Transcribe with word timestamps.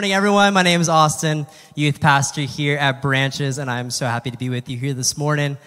morning, 0.00 0.14
everyone. 0.14 0.54
My 0.54 0.62
name 0.62 0.80
is 0.80 0.88
Austin, 0.88 1.46
youth 1.74 2.00
pastor 2.00 2.40
here 2.40 2.78
at 2.78 3.02
Branches, 3.02 3.58
and 3.58 3.70
I'm 3.70 3.90
so 3.90 4.06
happy 4.06 4.30
to 4.30 4.38
be 4.38 4.48
with 4.48 4.70
you 4.70 4.78
here 4.78 4.94
this 4.94 5.18
morning. 5.18 5.58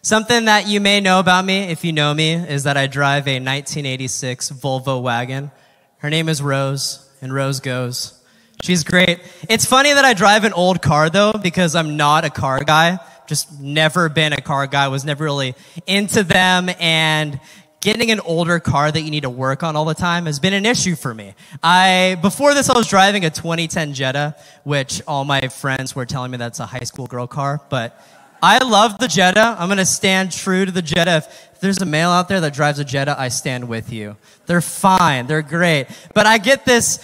Something 0.00 0.44
that 0.44 0.68
you 0.68 0.80
may 0.80 1.00
know 1.00 1.18
about 1.18 1.44
me, 1.44 1.62
if 1.62 1.84
you 1.84 1.92
know 1.92 2.14
me, 2.14 2.34
is 2.34 2.62
that 2.62 2.76
I 2.76 2.86
drive 2.86 3.26
a 3.26 3.40
1986 3.40 4.52
Volvo 4.52 5.02
wagon. 5.02 5.50
Her 5.98 6.08
name 6.08 6.28
is 6.28 6.40
Rose, 6.40 7.10
and 7.20 7.34
Rose 7.34 7.58
goes. 7.58 8.22
She's 8.62 8.84
great. 8.84 9.18
It's 9.48 9.64
funny 9.64 9.92
that 9.92 10.04
I 10.04 10.14
drive 10.14 10.44
an 10.44 10.52
old 10.52 10.80
car, 10.80 11.10
though, 11.10 11.32
because 11.32 11.74
I'm 11.74 11.96
not 11.96 12.24
a 12.24 12.30
car 12.30 12.62
guy. 12.62 13.00
Just 13.26 13.60
never 13.60 14.08
been 14.08 14.32
a 14.32 14.40
car 14.40 14.68
guy, 14.68 14.86
was 14.86 15.04
never 15.04 15.24
really 15.24 15.56
into 15.88 16.22
them, 16.22 16.70
and 16.78 17.40
getting 17.80 18.10
an 18.10 18.20
older 18.20 18.60
car 18.60 18.92
that 18.92 19.00
you 19.00 19.10
need 19.10 19.22
to 19.22 19.30
work 19.30 19.62
on 19.62 19.74
all 19.74 19.86
the 19.86 19.94
time 19.94 20.26
has 20.26 20.38
been 20.38 20.52
an 20.52 20.66
issue 20.66 20.94
for 20.94 21.14
me. 21.14 21.34
I 21.62 22.18
before 22.20 22.54
this 22.54 22.68
I 22.68 22.76
was 22.76 22.86
driving 22.86 23.24
a 23.24 23.30
2010 23.30 23.94
Jetta, 23.94 24.36
which 24.64 25.02
all 25.06 25.24
my 25.24 25.48
friends 25.48 25.96
were 25.96 26.06
telling 26.06 26.30
me 26.30 26.36
that's 26.36 26.60
a 26.60 26.66
high 26.66 26.84
school 26.84 27.06
girl 27.06 27.26
car, 27.26 27.60
but 27.70 27.98
I 28.42 28.58
love 28.64 28.98
the 28.98 29.08
Jetta. 29.08 29.56
I'm 29.58 29.68
going 29.68 29.78
to 29.78 29.84
stand 29.84 30.32
true 30.32 30.64
to 30.64 30.72
the 30.72 30.82
Jetta. 30.82 31.18
If 31.18 31.60
there's 31.60 31.80
a 31.82 31.86
male 31.86 32.08
out 32.08 32.28
there 32.28 32.40
that 32.40 32.54
drives 32.54 32.78
a 32.78 32.84
Jetta, 32.84 33.14
I 33.18 33.28
stand 33.28 33.68
with 33.68 33.92
you. 33.92 34.16
They're 34.46 34.62
fine. 34.62 35.26
They're 35.26 35.42
great. 35.42 35.88
But 36.14 36.26
I 36.26 36.38
get 36.38 36.64
this 36.64 36.98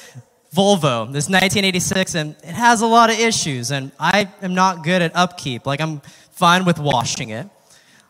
Volvo, 0.55 1.13
this 1.13 1.29
1986, 1.29 2.15
and 2.15 2.37
it 2.43 2.55
has 2.55 2.81
a 2.81 2.87
lot 2.87 3.11
of 3.11 3.19
issues, 3.19 3.71
and 3.71 3.93
I 4.01 4.31
am 4.41 4.55
not 4.55 4.83
good 4.83 5.03
at 5.03 5.15
upkeep. 5.15 5.67
Like, 5.67 5.83
I'm 5.83 6.01
fine 6.31 6.65
with 6.65 6.79
washing 6.79 7.29
it. 7.29 7.47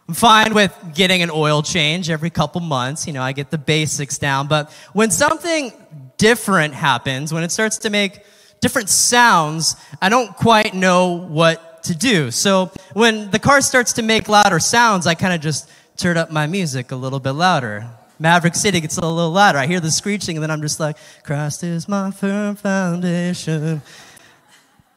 I'm 0.08 0.14
fine 0.14 0.54
with 0.54 0.72
getting 0.94 1.22
an 1.22 1.30
oil 1.30 1.62
change 1.62 2.10
every 2.10 2.30
couple 2.30 2.60
months. 2.60 3.06
You 3.06 3.12
know, 3.12 3.22
I 3.22 3.32
get 3.32 3.50
the 3.50 3.58
basics 3.58 4.18
down. 4.18 4.46
But 4.46 4.72
when 4.92 5.10
something 5.10 5.72
different 6.16 6.74
happens, 6.74 7.32
when 7.32 7.42
it 7.42 7.50
starts 7.50 7.78
to 7.78 7.90
make 7.90 8.20
different 8.60 8.88
sounds, 8.88 9.74
I 10.00 10.08
don't 10.08 10.34
quite 10.36 10.74
know 10.74 11.12
what 11.12 11.82
to 11.84 11.94
do. 11.96 12.30
So 12.30 12.70
when 12.92 13.30
the 13.30 13.38
car 13.38 13.60
starts 13.60 13.94
to 13.94 14.02
make 14.02 14.28
louder 14.28 14.60
sounds, 14.60 15.06
I 15.06 15.14
kind 15.14 15.34
of 15.34 15.40
just 15.40 15.68
turn 15.96 16.16
up 16.16 16.30
my 16.30 16.46
music 16.46 16.92
a 16.92 16.96
little 16.96 17.20
bit 17.20 17.32
louder. 17.32 17.88
Maverick 18.18 18.54
City 18.54 18.80
gets 18.80 18.96
a 18.96 19.00
little 19.00 19.30
louder. 19.30 19.58
I 19.58 19.66
hear 19.66 19.80
the 19.80 19.90
screeching, 19.90 20.36
and 20.36 20.42
then 20.42 20.50
I'm 20.50 20.62
just 20.62 20.80
like, 20.80 20.96
Christ 21.22 21.62
is 21.64 21.88
my 21.88 22.10
firm 22.10 22.56
foundation. 22.56 23.82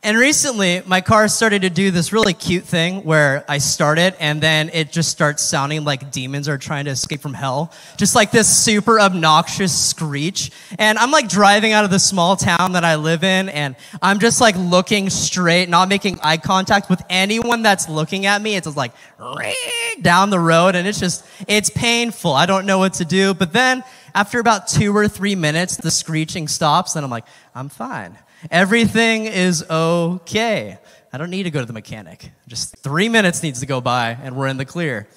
And 0.02 0.18
recently, 0.18 0.82
my 0.86 1.02
car 1.02 1.28
started 1.28 1.64
to 1.64 1.70
do 1.70 1.92
this 1.92 2.14
really 2.14 2.34
cute 2.34 2.64
thing 2.64 3.04
where 3.04 3.44
I 3.50 3.58
start 3.58 4.00
it 4.00 4.16
and 4.22 4.40
then 4.40 4.70
it 4.72 4.94
just 4.94 5.10
starts 5.10 5.44
sounding 5.44 5.84
like 5.84 6.10
demons 6.10 6.48
are 6.48 6.58
trying 6.58 6.86
to 6.86 6.92
escape 6.92 7.20
from 7.20 7.34
hell. 7.34 7.74
Just 7.98 8.16
like 8.16 8.32
this 8.32 8.48
super 8.48 8.98
obnoxious 8.98 9.78
screech. 9.78 10.52
And 10.78 10.98
I'm 10.98 11.12
like 11.12 11.28
driving 11.28 11.74
out 11.74 11.84
of 11.84 11.92
the 11.92 12.00
small 12.00 12.38
town 12.38 12.72
that 12.74 12.86
I 12.86 12.96
live 12.96 13.26
in 13.26 13.50
and 13.50 13.76
I'm 14.02 14.20
just 14.20 14.40
like 14.40 14.56
looking 14.56 15.10
straight, 15.10 15.68
not 15.68 15.90
making 15.90 16.18
eye 16.24 16.38
contact 16.38 16.90
with 16.90 17.02
anyone 17.10 17.62
that's 17.62 17.90
looking 17.90 18.26
at 18.26 18.42
me. 18.42 18.56
It's 18.56 18.68
just 18.68 18.78
like 18.78 18.94
down 20.02 20.30
the 20.30 20.40
road 20.40 20.76
and 20.76 20.88
it's 20.88 21.02
just, 21.02 21.26
it's 21.46 21.70
painful. 21.70 22.32
I 22.32 22.46
don't 22.46 22.66
know 22.66 22.78
what 22.78 22.94
to 22.96 23.06
do. 23.06 23.34
But 23.34 23.52
then 23.52 23.84
after 24.16 24.40
about 24.40 24.70
two 24.70 24.96
or 24.96 25.10
three 25.10 25.36
minutes, 25.36 25.76
the 25.76 25.92
screeching 25.92 26.48
stops 26.48 26.96
and 26.96 27.04
I'm 27.04 27.12
like, 27.12 27.26
I'm 27.54 27.68
fine. 27.68 28.18
Everything 28.50 29.26
is 29.26 29.66
okay. 29.70 30.78
I 31.12 31.18
don't 31.18 31.30
need 31.30 31.44
to 31.44 31.52
go 31.52 31.60
to 31.60 31.66
the 31.66 31.74
mechanic. 31.74 32.32
Just 32.48 32.78
three 32.78 33.10
minutes 33.10 33.44
needs 33.44 33.60
to 33.60 33.66
go 33.66 33.82
by 33.82 34.12
and 34.12 34.36
we're 34.36 34.48
in 34.48 34.58
the 34.58 34.66
clear. 34.66 35.08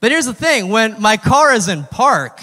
But 0.00 0.10
here's 0.10 0.26
the 0.26 0.34
thing 0.34 0.68
when 0.68 1.00
my 1.00 1.16
car 1.16 1.54
is 1.54 1.68
in 1.68 1.84
park, 1.84 2.42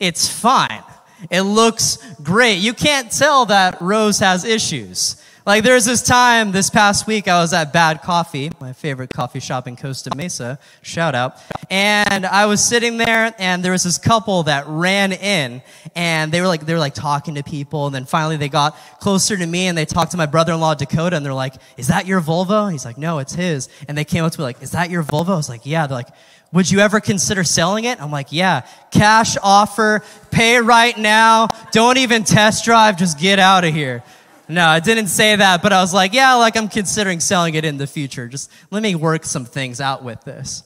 it's 0.00 0.28
fine. 0.28 0.82
It 1.30 1.42
looks 1.42 1.98
great. 2.22 2.56
You 2.56 2.74
can't 2.74 3.10
tell 3.10 3.46
that 3.46 3.80
Rose 3.80 4.18
has 4.18 4.44
issues. 4.44 5.21
Like 5.44 5.64
there's 5.64 5.84
this 5.84 6.02
time 6.02 6.52
this 6.52 6.70
past 6.70 7.08
week 7.08 7.26
I 7.26 7.40
was 7.40 7.52
at 7.52 7.72
Bad 7.72 8.02
Coffee, 8.02 8.52
my 8.60 8.72
favorite 8.72 9.10
coffee 9.10 9.40
shop 9.40 9.66
in 9.66 9.74
Costa 9.74 10.14
Mesa. 10.14 10.56
Shout 10.82 11.16
out. 11.16 11.36
And 11.68 12.24
I 12.24 12.46
was 12.46 12.64
sitting 12.64 12.96
there 12.96 13.34
and 13.40 13.64
there 13.64 13.72
was 13.72 13.82
this 13.82 13.98
couple 13.98 14.44
that 14.44 14.68
ran 14.68 15.10
in 15.12 15.60
and 15.96 16.30
they 16.30 16.40
were 16.40 16.46
like 16.46 16.64
they 16.64 16.72
were 16.72 16.78
like 16.78 16.94
talking 16.94 17.34
to 17.34 17.42
people 17.42 17.86
and 17.86 17.94
then 17.94 18.04
finally 18.04 18.36
they 18.36 18.48
got 18.48 18.76
closer 19.00 19.36
to 19.36 19.44
me 19.44 19.66
and 19.66 19.76
they 19.76 19.84
talked 19.84 20.12
to 20.12 20.16
my 20.16 20.26
brother-in-law 20.26 20.74
Dakota 20.74 21.16
and 21.16 21.26
they're 21.26 21.34
like, 21.34 21.54
"Is 21.76 21.88
that 21.88 22.06
your 22.06 22.20
Volvo?" 22.20 22.70
He's 22.70 22.84
like, 22.84 22.96
"No, 22.96 23.18
it's 23.18 23.34
his." 23.34 23.68
And 23.88 23.98
they 23.98 24.04
came 24.04 24.22
up 24.22 24.30
to 24.30 24.40
me 24.40 24.44
like, 24.44 24.62
"Is 24.62 24.70
that 24.70 24.90
your 24.90 25.02
Volvo?" 25.02 25.30
I 25.30 25.36
was 25.36 25.48
like, 25.48 25.66
"Yeah." 25.66 25.88
They're 25.88 25.98
like, 25.98 26.14
would 26.52 26.70
you 26.70 26.80
ever 26.80 27.00
consider 27.00 27.44
selling 27.44 27.84
it? 27.84 28.00
I'm 28.00 28.10
like, 28.10 28.30
yeah, 28.30 28.66
cash 28.90 29.38
offer, 29.42 30.04
pay 30.30 30.58
right 30.58 30.96
now, 30.98 31.48
don't 31.72 31.96
even 31.96 32.24
test 32.24 32.66
drive, 32.66 32.98
just 32.98 33.18
get 33.18 33.38
out 33.38 33.64
of 33.64 33.72
here. 33.72 34.04
No, 34.52 34.66
I 34.66 34.80
didn't 34.80 35.06
say 35.06 35.34
that, 35.34 35.62
but 35.62 35.72
I 35.72 35.80
was 35.80 35.94
like, 35.94 36.12
yeah, 36.12 36.34
like 36.34 36.58
I'm 36.58 36.68
considering 36.68 37.20
selling 37.20 37.54
it 37.54 37.64
in 37.64 37.78
the 37.78 37.86
future. 37.86 38.28
Just 38.28 38.50
let 38.70 38.82
me 38.82 38.94
work 38.94 39.24
some 39.24 39.46
things 39.46 39.80
out 39.80 40.04
with 40.04 40.20
this. 40.24 40.62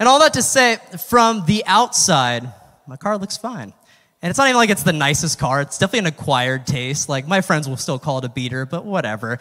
And 0.00 0.08
all 0.08 0.18
that 0.18 0.34
to 0.34 0.42
say, 0.42 0.78
from 1.08 1.46
the 1.46 1.62
outside, 1.64 2.52
my 2.88 2.96
car 2.96 3.18
looks 3.18 3.36
fine. 3.36 3.72
And 4.20 4.30
it's 4.30 4.38
not 4.38 4.48
even 4.48 4.56
like 4.56 4.70
it's 4.70 4.82
the 4.82 4.92
nicest 4.92 5.38
car. 5.38 5.60
It's 5.60 5.78
definitely 5.78 6.00
an 6.00 6.06
acquired 6.06 6.66
taste. 6.66 7.08
Like 7.08 7.28
my 7.28 7.40
friends 7.40 7.68
will 7.68 7.76
still 7.76 8.00
call 8.00 8.18
it 8.18 8.24
a 8.24 8.28
beater, 8.28 8.66
but 8.66 8.84
whatever. 8.84 9.38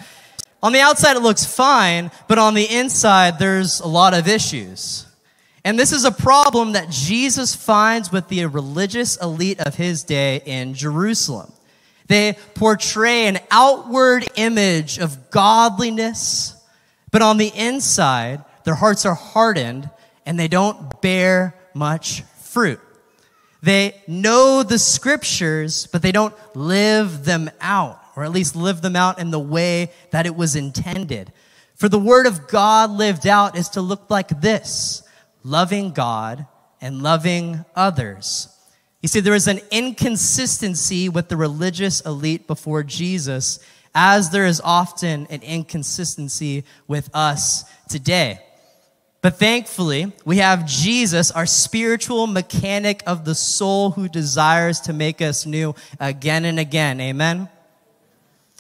On 0.62 0.72
the 0.72 0.82
outside, 0.82 1.18
it 1.18 1.22
looks 1.22 1.46
fine, 1.46 2.12
but 2.28 2.38
on 2.38 2.54
the 2.54 2.66
inside, 2.66 3.40
there's 3.40 3.80
a 3.80 3.88
lot 3.88 4.14
of 4.14 4.28
issues. 4.28 5.08
And 5.66 5.80
this 5.80 5.92
is 5.92 6.06
a 6.06 6.12
problem 6.12 6.74
that 6.74 6.92
Jesus 6.92 7.56
finds 7.56 8.12
with 8.12 8.28
the 8.28 8.46
religious 8.46 9.18
elite 9.18 9.60
of 9.60 9.76
his 9.76 10.04
day 10.04 10.44
in 10.46 10.76
Jerusalem. 10.76 11.52
They 12.10 12.36
portray 12.56 13.28
an 13.28 13.38
outward 13.52 14.28
image 14.36 14.98
of 14.98 15.30
godliness, 15.30 16.56
but 17.12 17.22
on 17.22 17.38
the 17.38 17.52
inside, 17.56 18.44
their 18.66 18.74
hearts 18.74 19.06
are 19.06 19.14
hardened 19.14 19.90
and 20.26 20.38
they 20.38 20.48
don't 20.48 21.02
bear 21.02 21.56
much 21.74 22.24
fruit. 22.42 22.80
They 23.62 24.02
know 24.08 24.64
the 24.64 24.80
scriptures, 24.80 25.88
but 25.92 26.02
they 26.02 26.12
don't 26.12 26.34
live 26.56 27.26
them 27.26 27.52
out, 27.62 28.02
or 28.16 28.24
at 28.24 28.32
least 28.32 28.56
live 28.56 28.82
them 28.82 28.96
out 28.96 29.20
in 29.20 29.30
the 29.30 29.40
way 29.40 29.92
that 30.10 30.26
it 30.26 30.36
was 30.36 30.56
intended. 30.56 31.32
For 31.76 31.90
the 31.90 32.00
word 32.00 32.26
of 32.26 32.48
God 32.48 32.90
lived 32.90 33.28
out 33.28 33.56
is 33.56 33.70
to 33.70 33.82
look 33.82 34.10
like 34.10 34.42
this 34.42 35.04
loving 35.44 35.92
God 35.92 36.48
and 36.82 37.04
loving 37.04 37.66
others. 37.76 38.48
You 39.02 39.08
see, 39.08 39.22
there 39.22 39.36
is 39.36 39.48
an 39.48 39.62
inconsistency 39.72 41.08
with 41.08 41.30
the 41.30 41.38
religious 41.38 42.02
elite 42.02 42.48
before 42.48 42.84
Jesus, 42.84 43.60
as 43.96 44.30
there 44.30 44.46
is 44.46 44.62
often 44.64 45.26
an 45.30 45.42
inconsistency 45.42 46.66
with 46.88 47.10
us 47.14 47.64
today. 47.88 48.42
But 49.22 49.38
thankfully, 49.38 50.14
we 50.26 50.38
have 50.38 50.66
Jesus, 50.66 51.32
our 51.32 51.46
spiritual 51.46 52.28
mechanic 52.28 53.02
of 53.06 53.26
the 53.26 53.36
soul, 53.36 53.92
who 53.92 54.08
desires 54.08 54.80
to 54.82 54.94
make 54.94 55.22
us 55.22 55.46
new 55.46 55.76
again 56.00 56.46
and 56.46 56.60
again. 56.60 57.00
Amen? 57.02 57.50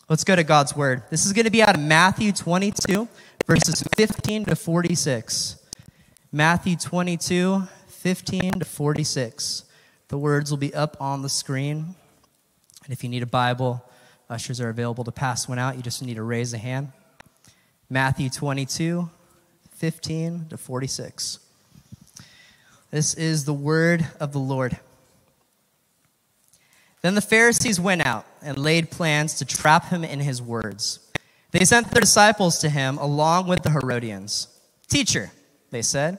Let's 0.09 0.23
go 0.23 0.35
to 0.35 0.43
God's 0.43 0.75
word. 0.75 1.03
This 1.09 1.25
is 1.25 1.33
going 1.33 1.45
to 1.45 1.51
be 1.51 1.61
out 1.61 1.75
of 1.75 1.81
Matthew 1.81 2.31
22, 2.31 3.07
verses 3.45 3.83
15 3.95 4.45
to 4.45 4.55
46. 4.55 5.57
Matthew 6.31 6.75
22, 6.75 7.63
15 7.87 8.51
to 8.53 8.65
46. 8.65 9.68
The 10.09 10.17
words 10.17 10.49
will 10.51 10.57
be 10.57 10.73
up 10.73 10.97
on 10.99 11.21
the 11.21 11.29
screen. 11.29 11.95
And 12.83 12.93
if 12.93 13.03
you 13.03 13.09
need 13.09 13.23
a 13.23 13.27
Bible, 13.27 13.83
ushers 14.29 14.59
are 14.59 14.69
available 14.69 15.03
to 15.03 15.11
pass 15.11 15.47
one 15.47 15.59
out. 15.59 15.77
You 15.77 15.83
just 15.83 16.03
need 16.03 16.15
to 16.15 16.23
raise 16.23 16.53
a 16.53 16.57
hand. 16.57 16.91
Matthew 17.89 18.29
22, 18.29 19.09
15 19.75 20.47
to 20.49 20.57
46. 20.57 21.39
This 22.91 23.13
is 23.13 23.45
the 23.45 23.53
word 23.53 24.07
of 24.19 24.33
the 24.33 24.39
Lord. 24.39 24.79
Then 27.01 27.13
the 27.15 27.21
Pharisees 27.21 27.79
went 27.79 28.05
out 28.05 28.25
and 28.41 28.57
laid 28.57 28.89
plans 28.89 29.35
to 29.35 29.45
trap 29.45 29.89
him 29.89 30.03
in 30.03 30.19
his 30.19 30.41
words. 30.41 30.99
They 31.51 31.65
sent 31.65 31.91
their 31.91 32.01
disciples 32.01 32.59
to 32.59 32.69
him 32.69 32.97
along 32.97 33.47
with 33.47 33.61
the 33.61 33.69
Herodians. 33.69 34.47
Teacher, 34.87 35.31
they 35.69 35.83
said, 35.83 36.17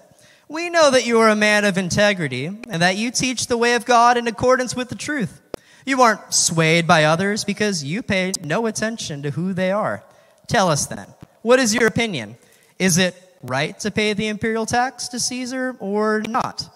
we 0.50 0.69
know 0.69 0.91
that 0.91 1.06
you 1.06 1.20
are 1.20 1.29
a 1.29 1.37
man 1.37 1.64
of 1.64 1.79
integrity 1.79 2.47
and 2.47 2.82
that 2.82 2.97
you 2.97 3.12
teach 3.12 3.47
the 3.47 3.56
way 3.56 3.76
of 3.76 3.85
God 3.85 4.17
in 4.17 4.26
accordance 4.26 4.75
with 4.75 4.88
the 4.88 4.97
truth. 4.97 5.41
You 5.87 6.02
aren't 6.02 6.35
swayed 6.35 6.88
by 6.88 7.05
others 7.05 7.44
because 7.44 7.85
you 7.85 8.02
pay 8.02 8.32
no 8.43 8.67
attention 8.67 9.23
to 9.23 9.31
who 9.31 9.52
they 9.52 9.70
are. 9.70 10.02
Tell 10.49 10.69
us 10.69 10.87
then, 10.87 11.06
what 11.43 11.61
is 11.61 11.73
your 11.73 11.87
opinion? 11.87 12.37
Is 12.81 12.99
it 12.99 13.14
right 13.43 13.79
to 13.79 13.93
pay 13.93 14.12
the 14.12 14.26
imperial 14.26 14.67
tax 14.67 15.06
to 15.08 15.20
Caesar 15.20 15.76
or 15.79 16.20
not? 16.29 16.69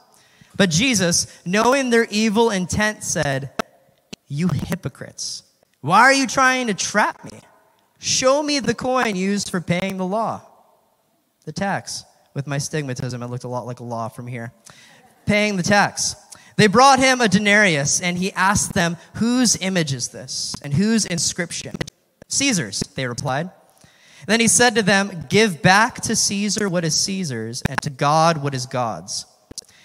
But 0.57 0.71
Jesus, 0.71 1.27
knowing 1.45 1.91
their 1.91 2.07
evil 2.11 2.51
intent, 2.51 3.03
said, 3.03 3.51
You 4.29 4.47
hypocrites, 4.47 5.43
why 5.81 6.03
are 6.03 6.13
you 6.13 6.29
trying 6.29 6.69
to 6.69 6.75
trap 6.75 7.25
me? 7.25 7.41
Show 7.99 8.41
me 8.41 8.61
the 8.61 8.75
coin 8.75 9.17
used 9.17 9.51
for 9.51 9.61
paying 9.61 9.97
the 9.97 10.07
law, 10.07 10.43
the 11.45 11.53
tax 11.53 12.05
with 12.35 12.47
my 12.47 12.59
stigmatism, 12.59 13.23
it 13.23 13.29
looked 13.29 13.45
a 13.45 13.49
lot 13.49 13.67
like 13.67 13.81
a 13.81 13.85
law 13.85 14.09
from 14.09 14.27
here. 14.27 14.53
Paying 15.25 15.57
the 15.57 15.63
tax. 15.63 16.17
They 16.57 16.67
brought 16.67 16.99
him 16.99 17.21
a 17.21 17.29
denarius, 17.29 18.01
and 18.01 18.19
he 18.19 18.33
asked 18.33 18.75
them, 18.75 18.97
Whose 19.15 19.57
image 19.57 19.93
is 19.93 20.09
this? 20.09 20.55
And 20.63 20.75
whose 20.75 21.05
inscription? 21.07 21.75
Caesar's, 22.29 22.81
they 22.95 23.07
replied. 23.07 23.51
Then 24.27 24.41
he 24.41 24.49
said 24.49 24.75
to 24.75 24.83
them, 24.83 25.27
Give 25.29 25.63
back 25.63 25.97
to 26.03 26.17
Caesar 26.17 26.69
what 26.69 26.85
is 26.85 26.95
Caesar's, 27.01 27.63
and 27.69 27.81
to 27.83 27.91
God 27.91 28.43
what 28.43 28.55
is 28.55 28.67
God's. 28.67 29.27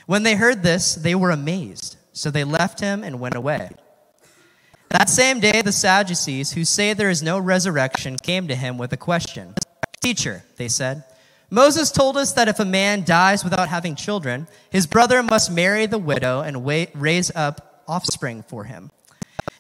When 0.06 0.24
they 0.24 0.36
heard 0.36 0.63
this, 0.63 0.95
they 0.95 1.16
were 1.16 1.31
amazed. 1.31 1.98
So 2.13 2.31
they 2.31 2.44
left 2.44 2.80
him 2.80 3.04
and 3.04 3.19
went 3.19 3.36
away. 3.36 3.69
That 4.90 5.07
same 5.07 5.40
day, 5.40 5.62
the 5.62 5.72
Sadducees, 5.72 6.54
who 6.54 6.66
say 6.66 6.94
there 6.94 7.12
is 7.12 7.22
no 7.22 7.38
resurrection, 7.38 8.18
came 8.18 8.48
to 8.48 8.56
him 8.56 8.78
with 8.78 8.92
a 8.92 8.98
question. 8.98 9.54
Teacher, 10.02 10.44
they 10.57 10.68
said, 10.68 11.04
Moses 11.51 11.92
told 11.92 12.16
us 12.16 12.34
that 12.34 12.48
if 12.48 12.60
a 12.60 12.66
man 12.66 13.04
dies 13.04 13.44
without 13.44 13.69
having 13.69 13.96
children, 13.96 14.48
his 14.69 14.86
brother 14.86 15.24
must 15.24 15.51
marry 15.51 15.86
the 15.86 15.98
widow 15.98 16.42
and 16.42 16.66
raise 16.66 17.31
up 17.36 17.84
offspring 17.88 18.44
for 18.44 18.66
him. 18.66 18.92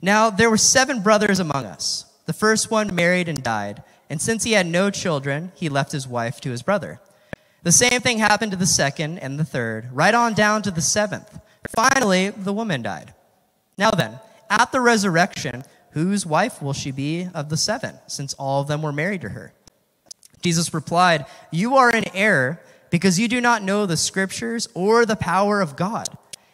Now, 0.01 0.29
there 0.29 0.49
were 0.49 0.57
seven 0.57 1.01
brothers 1.01 1.39
among 1.39 1.65
us. 1.65 2.05
The 2.25 2.33
first 2.33 2.69
one 2.69 2.93
married 2.93 3.27
and 3.27 3.41
died, 3.41 3.83
and 4.09 4.21
since 4.21 4.43
he 4.43 4.51
had 4.51 4.67
no 4.67 4.91
children, 4.91 5.51
he 5.55 5.67
left 5.67 5.91
his 5.91 6.07
wife 6.07 6.39
to 6.41 6.51
his 6.51 6.61
brother. 6.61 7.01
The 7.63 7.71
same 7.71 8.01
thing 8.01 8.19
happened 8.19 8.51
to 8.51 8.57
the 8.57 8.67
second 8.67 9.17
and 9.17 9.39
the 9.39 9.43
third, 9.43 9.89
right 9.91 10.13
on 10.13 10.33
down 10.35 10.61
to 10.61 10.71
the 10.71 10.81
seventh. 10.81 11.39
Finally, 11.75 12.29
the 12.29 12.53
woman 12.53 12.83
died. 12.83 13.13
Now 13.77 13.91
then, 13.91 14.19
at 14.49 14.71
the 14.71 14.79
resurrection, 14.79 15.63
whose 15.91 16.25
wife 16.25 16.61
will 16.61 16.73
she 16.73 16.91
be 16.91 17.27
of 17.33 17.49
the 17.49 17.57
seven, 17.57 17.95
since 18.07 18.33
all 18.35 18.61
of 18.61 18.67
them 18.67 18.81
were 18.81 18.93
married 18.93 19.21
to 19.21 19.29
her? 19.29 19.53
Jesus 20.41 20.73
replied, 20.73 21.25
You 21.51 21.75
are 21.75 21.91
in 21.91 22.05
error 22.15 22.61
because 22.89 23.19
you 23.19 23.27
do 23.27 23.41
not 23.41 23.63
know 23.63 23.85
the 23.85 23.97
scriptures 23.97 24.67
or 24.73 25.05
the 25.05 25.15
power 25.15 25.61
of 25.61 25.75
God. 25.75 26.07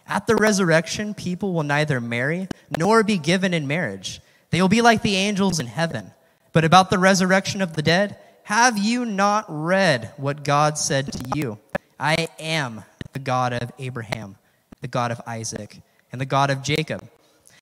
At 0.08 0.28
the 0.28 0.36
resurrection, 0.36 1.14
people 1.14 1.54
will 1.54 1.64
neither 1.64 2.00
marry 2.00 2.48
nor 2.78 3.04
be 3.04 3.18
given 3.18 3.54
in 3.54 3.68
marriage. 3.68 4.22
They 4.52 4.62
will 4.62 4.70
be 4.70 4.82
like 4.82 5.02
the 5.02 5.16
angels 5.16 5.60
in 5.60 5.68
heaven. 5.68 6.12
But 6.54 6.64
about 6.64 6.90
the 6.90 7.00
resurrection 7.00 7.62
of 7.62 7.74
the 7.74 7.82
dead, 7.82 8.18
have 8.44 8.78
you 8.78 9.06
not 9.06 9.46
read 9.50 10.14
what 10.18 10.44
God 10.44 10.78
said 10.78 11.12
to 11.12 11.24
you? 11.36 11.58
I 12.00 12.28
am 12.40 12.84
the 13.14 13.20
God 13.20 13.54
of 13.54 13.72
Abraham, 13.80 14.36
the 14.82 14.88
God 14.88 15.12
of 15.12 15.20
Isaac, 15.26 15.82
and 16.12 16.22
the 16.22 16.26
God 16.26 16.50
of 16.50 16.62
Jacob. 16.62 17.08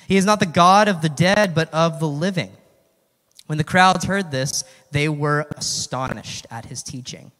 He 0.07 0.17
is 0.17 0.25
not 0.25 0.39
the 0.39 0.45
God 0.45 0.87
of 0.87 1.01
the 1.01 1.09
dead, 1.09 1.55
but 1.55 1.73
of 1.73 1.99
the 1.99 2.07
living. 2.07 2.51
When 3.45 3.57
the 3.57 3.63
crowds 3.63 4.05
heard 4.05 4.31
this, 4.31 4.63
they 4.91 5.09
were 5.09 5.47
astonished 5.57 6.47
at 6.49 6.65
his 6.65 6.81
teaching. 6.81 7.31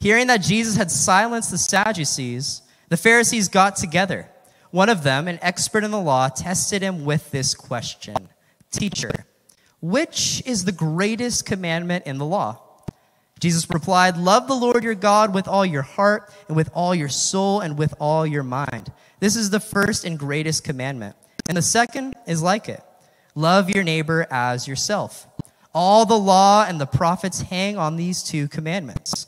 Hearing 0.00 0.26
that 0.26 0.42
Jesus 0.42 0.76
had 0.76 0.90
silenced 0.90 1.50
the 1.50 1.58
Sadducees, 1.58 2.62
the 2.88 2.96
Pharisees 2.96 3.48
got 3.48 3.76
together. 3.76 4.28
One 4.70 4.88
of 4.88 5.04
them, 5.04 5.28
an 5.28 5.38
expert 5.42 5.84
in 5.84 5.90
the 5.90 6.00
law, 6.00 6.28
tested 6.28 6.82
him 6.82 7.04
with 7.04 7.30
this 7.30 7.54
question 7.54 8.28
Teacher, 8.70 9.26
which 9.80 10.42
is 10.44 10.64
the 10.64 10.72
greatest 10.72 11.46
commandment 11.46 12.06
in 12.06 12.18
the 12.18 12.24
law? 12.24 12.60
Jesus 13.38 13.68
replied, 13.70 14.16
Love 14.16 14.48
the 14.48 14.54
Lord 14.54 14.82
your 14.82 14.94
God 14.94 15.34
with 15.34 15.46
all 15.46 15.66
your 15.66 15.82
heart, 15.82 16.32
and 16.48 16.56
with 16.56 16.70
all 16.74 16.94
your 16.94 17.08
soul, 17.08 17.60
and 17.60 17.78
with 17.78 17.94
all 18.00 18.26
your 18.26 18.42
mind. 18.42 18.90
This 19.20 19.36
is 19.36 19.50
the 19.50 19.60
first 19.60 20.04
and 20.04 20.18
greatest 20.18 20.64
commandment. 20.64 21.16
And 21.48 21.56
the 21.56 21.62
second 21.62 22.14
is 22.26 22.42
like 22.42 22.68
it 22.68 22.82
Love 23.34 23.70
your 23.70 23.84
neighbor 23.84 24.26
as 24.30 24.68
yourself. 24.68 25.26
All 25.74 26.04
the 26.04 26.18
law 26.18 26.64
and 26.68 26.80
the 26.80 26.86
prophets 26.86 27.42
hang 27.42 27.78
on 27.78 27.96
these 27.96 28.22
two 28.22 28.48
commandments. 28.48 29.26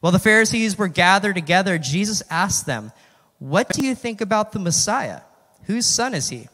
While 0.00 0.12
the 0.12 0.18
Pharisees 0.18 0.78
were 0.78 0.88
gathered 0.88 1.34
together, 1.34 1.78
Jesus 1.78 2.22
asked 2.30 2.66
them, 2.66 2.92
What 3.38 3.68
do 3.68 3.84
you 3.84 3.94
think 3.94 4.20
about 4.20 4.52
the 4.52 4.58
Messiah? 4.58 5.22
Whose 5.64 5.86
son 5.86 6.14
is 6.14 6.28
he? 6.28 6.48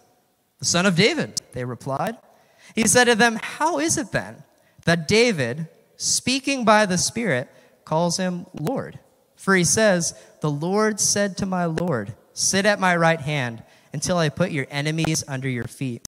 The 0.58 0.64
son 0.64 0.86
of 0.86 0.96
David, 0.96 1.40
they 1.52 1.64
replied. 1.64 2.16
He 2.74 2.86
said 2.86 3.04
to 3.04 3.14
them, 3.14 3.38
How 3.40 3.78
is 3.78 3.96
it 3.96 4.12
then 4.12 4.42
that 4.84 5.08
David, 5.08 5.68
speaking 5.96 6.64
by 6.64 6.86
the 6.86 6.98
Spirit, 6.98 7.48
calls 7.84 8.16
him 8.16 8.46
Lord? 8.58 8.98
For 9.36 9.54
he 9.54 9.64
says, 9.64 10.14
The 10.40 10.50
Lord 10.50 11.00
said 11.00 11.36
to 11.38 11.46
my 11.46 11.66
Lord, 11.66 12.14
Sit 12.32 12.66
at 12.66 12.80
my 12.80 12.96
right 12.96 13.20
hand 13.20 13.62
until 13.92 14.18
I 14.18 14.28
put 14.28 14.50
your 14.50 14.66
enemies 14.70 15.24
under 15.26 15.48
your 15.48 15.64
feet. 15.64 16.06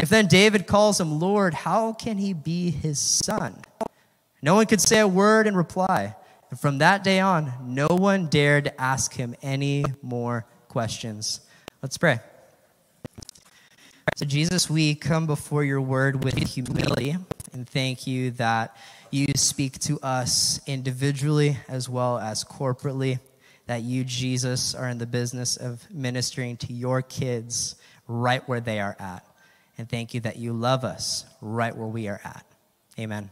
If 0.00 0.08
then 0.08 0.28
David 0.28 0.66
calls 0.66 0.98
him 0.98 1.20
Lord, 1.20 1.52
how 1.52 1.92
can 1.92 2.16
he 2.16 2.32
be 2.32 2.70
his 2.70 2.98
son? 2.98 3.54
No 4.40 4.54
one 4.54 4.64
could 4.64 4.80
say 4.80 4.98
a 4.98 5.06
word 5.06 5.46
in 5.46 5.54
reply. 5.54 6.16
And 6.48 6.58
from 6.58 6.78
that 6.78 7.04
day 7.04 7.20
on, 7.20 7.52
no 7.66 7.86
one 7.86 8.26
dared 8.28 8.64
to 8.64 8.80
ask 8.80 9.12
him 9.12 9.36
any 9.42 9.84
more 10.00 10.46
questions. 10.68 11.40
Let's 11.82 11.98
pray. 11.98 12.20
So, 14.16 14.24
Jesus, 14.24 14.70
we 14.70 14.94
come 14.94 15.26
before 15.26 15.64
your 15.64 15.82
word 15.82 16.24
with 16.24 16.38
humility 16.38 17.16
and 17.52 17.68
thank 17.68 18.06
you 18.06 18.30
that 18.32 18.74
you 19.10 19.26
speak 19.36 19.78
to 19.80 20.00
us 20.00 20.60
individually 20.66 21.58
as 21.68 21.90
well 21.90 22.18
as 22.18 22.42
corporately, 22.42 23.20
that 23.66 23.82
you, 23.82 24.04
Jesus, 24.04 24.74
are 24.74 24.88
in 24.88 24.96
the 24.96 25.06
business 25.06 25.58
of 25.58 25.86
ministering 25.90 26.56
to 26.58 26.72
your 26.72 27.02
kids 27.02 27.76
right 28.08 28.46
where 28.48 28.60
they 28.60 28.80
are 28.80 28.96
at. 28.98 29.24
And 29.80 29.88
thank 29.88 30.12
you 30.12 30.20
that 30.20 30.36
you 30.36 30.52
love 30.52 30.84
us 30.84 31.24
right 31.40 31.74
where 31.74 31.88
we 31.88 32.06
are 32.06 32.20
at. 32.22 32.44
Amen. 32.98 33.30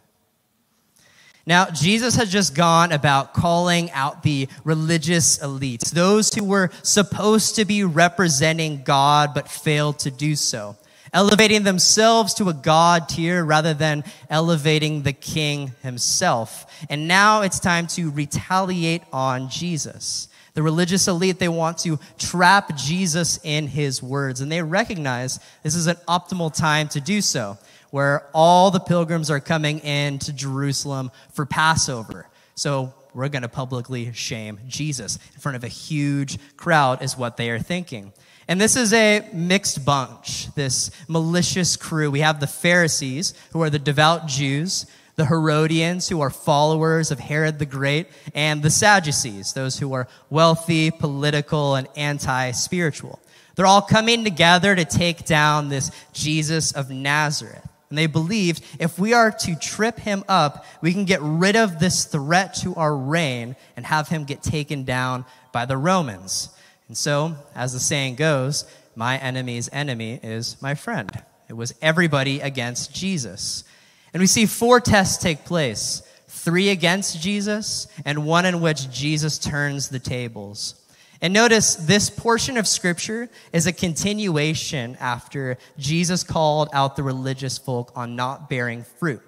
Now, 1.44 1.66
Jesus 1.66 2.16
has 2.16 2.32
just 2.32 2.54
gone 2.54 2.90
about 2.90 3.34
calling 3.34 3.90
out 3.90 4.22
the 4.22 4.48
religious 4.64 5.36
elites, 5.40 5.90
those 5.90 6.32
who 6.32 6.42
were 6.44 6.70
supposed 6.82 7.56
to 7.56 7.66
be 7.66 7.84
representing 7.84 8.82
God 8.82 9.34
but 9.34 9.46
failed 9.46 9.98
to 9.98 10.10
do 10.10 10.34
so, 10.34 10.78
elevating 11.12 11.64
themselves 11.64 12.32
to 12.34 12.48
a 12.48 12.54
God 12.54 13.10
tier 13.10 13.44
rather 13.44 13.74
than 13.74 14.02
elevating 14.30 15.02
the 15.02 15.12
king 15.12 15.74
himself. 15.82 16.64
And 16.88 17.06
now 17.06 17.42
it's 17.42 17.60
time 17.60 17.88
to 17.88 18.10
retaliate 18.10 19.02
on 19.12 19.50
Jesus. 19.50 20.27
The 20.58 20.64
religious 20.64 21.06
elite, 21.06 21.38
they 21.38 21.46
want 21.46 21.78
to 21.84 22.00
trap 22.18 22.76
Jesus 22.76 23.38
in 23.44 23.68
his 23.68 24.02
words, 24.02 24.40
and 24.40 24.50
they 24.50 24.60
recognize 24.60 25.38
this 25.62 25.76
is 25.76 25.86
an 25.86 25.94
optimal 26.08 26.52
time 26.52 26.88
to 26.88 27.00
do 27.00 27.20
so, 27.20 27.58
where 27.90 28.26
all 28.34 28.72
the 28.72 28.80
pilgrims 28.80 29.30
are 29.30 29.38
coming 29.38 29.78
in 29.78 30.18
to 30.18 30.32
Jerusalem 30.32 31.12
for 31.30 31.46
Passover. 31.46 32.26
So 32.56 32.92
we're 33.14 33.28
going 33.28 33.42
to 33.42 33.48
publicly 33.48 34.12
shame 34.14 34.58
Jesus 34.66 35.20
in 35.32 35.40
front 35.40 35.54
of 35.54 35.62
a 35.62 35.68
huge 35.68 36.40
crowd, 36.56 37.02
is 37.02 37.16
what 37.16 37.36
they 37.36 37.50
are 37.50 37.60
thinking. 37.60 38.12
And 38.48 38.60
this 38.60 38.74
is 38.74 38.92
a 38.92 39.30
mixed 39.32 39.84
bunch, 39.84 40.52
this 40.56 40.90
malicious 41.06 41.76
crew. 41.76 42.10
We 42.10 42.18
have 42.18 42.40
the 42.40 42.48
Pharisees, 42.48 43.32
who 43.52 43.62
are 43.62 43.70
the 43.70 43.78
devout 43.78 44.26
Jews 44.26 44.86
the 45.18 45.26
Herodians, 45.26 46.08
who 46.08 46.20
are 46.20 46.30
followers 46.30 47.10
of 47.10 47.18
Herod 47.18 47.58
the 47.58 47.66
Great, 47.66 48.06
and 48.36 48.62
the 48.62 48.70
Sadducees, 48.70 49.52
those 49.52 49.76
who 49.76 49.92
are 49.92 50.06
wealthy, 50.30 50.92
political, 50.92 51.74
and 51.74 51.88
anti 51.96 52.52
spiritual. 52.52 53.18
They're 53.56 53.66
all 53.66 53.82
coming 53.82 54.22
together 54.22 54.76
to 54.76 54.84
take 54.84 55.24
down 55.24 55.68
this 55.68 55.90
Jesus 56.12 56.70
of 56.70 56.88
Nazareth. 56.88 57.66
And 57.88 57.98
they 57.98 58.06
believed 58.06 58.62
if 58.78 58.96
we 58.96 59.12
are 59.12 59.32
to 59.32 59.56
trip 59.56 59.98
him 59.98 60.22
up, 60.28 60.64
we 60.82 60.92
can 60.92 61.04
get 61.04 61.20
rid 61.20 61.56
of 61.56 61.80
this 61.80 62.04
threat 62.04 62.54
to 62.62 62.76
our 62.76 62.96
reign 62.96 63.56
and 63.76 63.84
have 63.84 64.08
him 64.08 64.22
get 64.22 64.40
taken 64.40 64.84
down 64.84 65.24
by 65.50 65.66
the 65.66 65.76
Romans. 65.76 66.50
And 66.86 66.96
so, 66.96 67.34
as 67.56 67.72
the 67.72 67.80
saying 67.80 68.14
goes, 68.14 68.66
my 68.94 69.18
enemy's 69.18 69.68
enemy 69.72 70.20
is 70.22 70.62
my 70.62 70.76
friend. 70.76 71.10
It 71.48 71.54
was 71.54 71.74
everybody 71.82 72.38
against 72.38 72.94
Jesus. 72.94 73.64
And 74.12 74.20
we 74.20 74.26
see 74.26 74.46
four 74.46 74.80
tests 74.80 75.22
take 75.22 75.44
place 75.44 76.02
three 76.28 76.68
against 76.70 77.20
Jesus, 77.20 77.88
and 78.04 78.24
one 78.24 78.46
in 78.46 78.60
which 78.60 78.90
Jesus 78.90 79.38
turns 79.38 79.88
the 79.88 79.98
tables. 79.98 80.74
And 81.20 81.34
notice 81.34 81.74
this 81.74 82.10
portion 82.10 82.56
of 82.56 82.68
scripture 82.68 83.28
is 83.52 83.66
a 83.66 83.72
continuation 83.72 84.96
after 85.00 85.58
Jesus 85.78 86.22
called 86.22 86.68
out 86.72 86.96
the 86.96 87.02
religious 87.02 87.58
folk 87.58 87.90
on 87.96 88.14
not 88.14 88.48
bearing 88.48 88.84
fruit. 88.84 89.20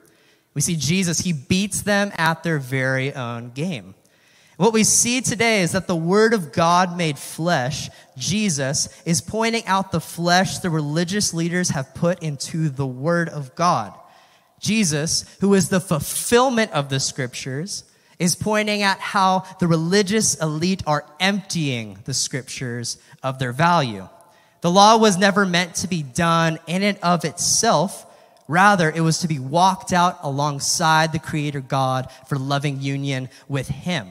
We 0.55 0.61
see 0.61 0.77
Jesus, 0.77 1.21
he 1.21 1.33
beats 1.33 1.83
them 1.83 2.13
at 2.17 2.43
their 2.43 2.59
very 2.59 3.13
own 3.15 3.51
game. 3.51 3.95
What 4.57 4.73
we 4.73 4.85
see 4.85 5.21
today 5.21 5.63
is 5.63 5.73
that 5.73 5.87
the 5.87 5.97
Word 5.97 6.35
of 6.35 6.53
God 6.53 6.97
made 6.97 7.19
flesh, 7.19 7.89
Jesus, 8.17 8.89
is 9.07 9.21
pointing 9.21 9.67
out 9.67 9.91
the 9.91 10.01
flesh 10.01 10.59
the 10.59 10.71
religious 10.71 11.33
leaders 11.33 11.71
have 11.71 11.95
put 11.95 12.23
into 12.23 12.69
the 12.69 12.87
Word 12.87 13.29
of 13.31 13.55
God. 13.55 13.95
Jesus, 14.61 15.25
who 15.41 15.55
is 15.55 15.69
the 15.69 15.81
fulfillment 15.81 16.71
of 16.73 16.89
the 16.89 17.01
scriptures, 17.01 17.85
is 18.19 18.37
pointing 18.37 18.83
at 18.83 19.01
how 19.01 19.45
the 19.59 19.67
religious 19.67 20.35
elite 20.41 20.83
are 20.87 21.07
emptying 21.19 21.99
the 22.05 22.15
scriptures 22.15 22.99
of 23.23 23.39
their 23.39 23.53
value. 23.53 24.07
The 24.61 24.71
law 24.71 24.99
was 24.99 25.17
never 25.17 25.47
meant 25.47 25.75
to 25.77 25.89
be 25.89 26.03
done 26.03 26.59
in 26.67 26.83
and 26.83 26.99
of 26.99 27.25
itself. 27.25 28.07
Rather, 28.47 28.91
it 28.91 29.01
was 29.01 29.21
to 29.21 29.29
be 29.29 29.39
walked 29.39 29.93
out 29.93 30.19
alongside 30.23 31.13
the 31.13 31.19
Creator 31.19 31.61
God 31.61 32.13
for 32.29 32.37
loving 32.37 32.81
union 32.81 33.31
with 33.49 33.69
Him. 33.69 34.09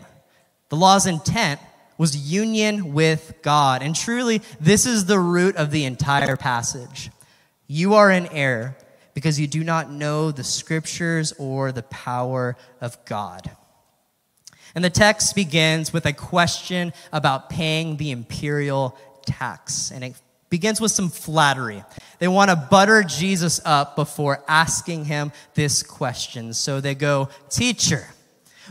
The 0.69 0.75
law's 0.75 1.05
intent 1.05 1.59
was 1.99 2.17
union 2.17 2.93
with 2.93 3.33
God. 3.43 3.83
And 3.83 3.95
truly, 3.95 4.41
this 4.59 4.87
is 4.87 5.05
the 5.05 5.19
root 5.19 5.55
of 5.55 5.69
the 5.69 5.85
entire 5.85 6.37
passage. 6.37 7.11
You 7.67 7.93
are 7.95 8.09
in 8.09 8.25
error 8.27 8.75
because 9.19 9.37
you 9.37 9.47
do 9.47 9.65
not 9.65 9.91
know 9.91 10.31
the 10.31 10.45
scriptures 10.45 11.33
or 11.37 11.73
the 11.73 11.83
power 11.83 12.55
of 12.79 12.97
God. 13.03 13.51
And 14.73 14.81
the 14.81 14.89
text 14.89 15.35
begins 15.35 15.91
with 15.91 16.05
a 16.05 16.13
question 16.13 16.93
about 17.11 17.49
paying 17.49 17.97
the 17.97 18.11
imperial 18.11 18.97
tax. 19.25 19.91
And 19.91 20.05
it 20.05 20.15
begins 20.49 20.79
with 20.79 20.93
some 20.93 21.09
flattery. 21.09 21.83
They 22.19 22.29
want 22.29 22.49
to 22.49 22.55
butter 22.55 23.03
Jesus 23.03 23.59
up 23.65 23.97
before 23.97 24.41
asking 24.47 25.03
him 25.03 25.33
this 25.53 25.83
question. 25.83 26.53
So 26.53 26.79
they 26.79 26.95
go, 26.95 27.27
Teacher, 27.49 28.07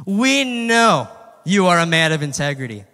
we 0.07 0.67
know 0.67 1.09
you 1.45 1.67
are 1.67 1.79
a 1.79 1.85
man 1.85 2.13
of 2.13 2.23
integrity. 2.23 2.85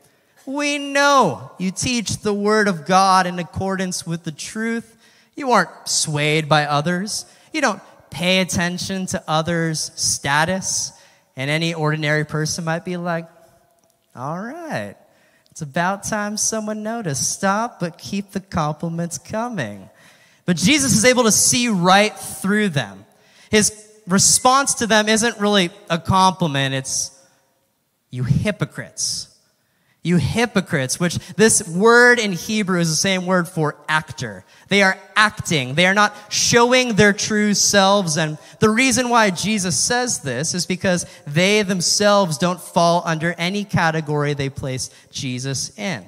We 0.45 0.79
know 0.79 1.53
you 1.59 1.71
teach 1.71 2.19
the 2.19 2.35
word 2.35 2.67
of 2.67 2.85
God 2.85 3.29
in 3.29 3.39
accordance 3.39 4.05
with 4.05 4.25
the 4.25 4.33
truth. 4.33 4.97
You 5.37 5.51
aren't 5.51 5.89
swayed 5.89 6.49
by 6.49 6.65
others. 6.65 7.27
You 7.55 7.61
don't 7.61 7.81
pay 8.11 8.41
attention 8.41 9.07
to 9.07 9.23
others' 9.29 9.93
status. 9.95 10.93
And 11.37 11.49
any 11.49 11.73
ordinary 11.73 12.25
person 12.25 12.65
might 12.65 12.85
be 12.85 12.97
like, 12.97 13.29
all 14.15 14.39
right, 14.39 14.97
it's 15.51 15.63
about 15.63 16.03
time 16.03 16.37
someone 16.37 16.83
noticed. 16.83 17.33
Stop, 17.33 17.79
but 17.79 17.97
keep 17.97 18.33
the 18.33 18.41
compliments 18.41 19.19
coming. 19.19 19.89
But 20.47 20.57
Jesus 20.57 20.97
is 20.97 21.05
able 21.05 21.23
to 21.25 21.33
see 21.33 21.69
right 21.69 22.13
through 22.17 22.71
them. 22.71 23.07
His 23.51 23.73
response 24.07 24.75
to 24.75 24.87
them 24.87 25.09
isn't 25.09 25.39
really 25.39 25.71
a 25.89 25.99
compliment, 25.99 26.75
it's, 26.75 27.11
you 28.11 28.25
hypocrites. 28.25 29.34
You 30.05 30.19
hypocrites, 30.19 31.01
which 31.01 31.17
this 31.35 31.67
word 31.67 32.19
in 32.19 32.33
Hebrew 32.33 32.79
is 32.79 32.91
the 32.91 32.95
same 32.95 33.25
word 33.25 33.49
for 33.49 33.75
actor. 33.89 34.45
They 34.69 34.83
are 34.83 34.99
acting. 35.17 35.77
They 35.77 35.87
are 35.87 35.95
not 35.95 36.15
showing 36.29 36.95
their 36.95 37.15
true 37.15 37.55
selves. 37.55 38.19
And 38.19 38.37
the 38.61 38.69
reason 38.69 39.09
why 39.09 39.31
Jesus 39.31 39.79
says 39.79 40.21
this 40.21 40.53
is 40.53 40.67
because 40.67 41.07
they 41.27 41.63
themselves 41.63 42.37
don't 42.37 42.61
fall 42.61 43.03
under 43.07 43.33
any 43.39 43.65
category 43.65 44.35
they 44.35 44.51
place 44.51 44.91
Jesus 45.11 45.77
in. 45.79 46.05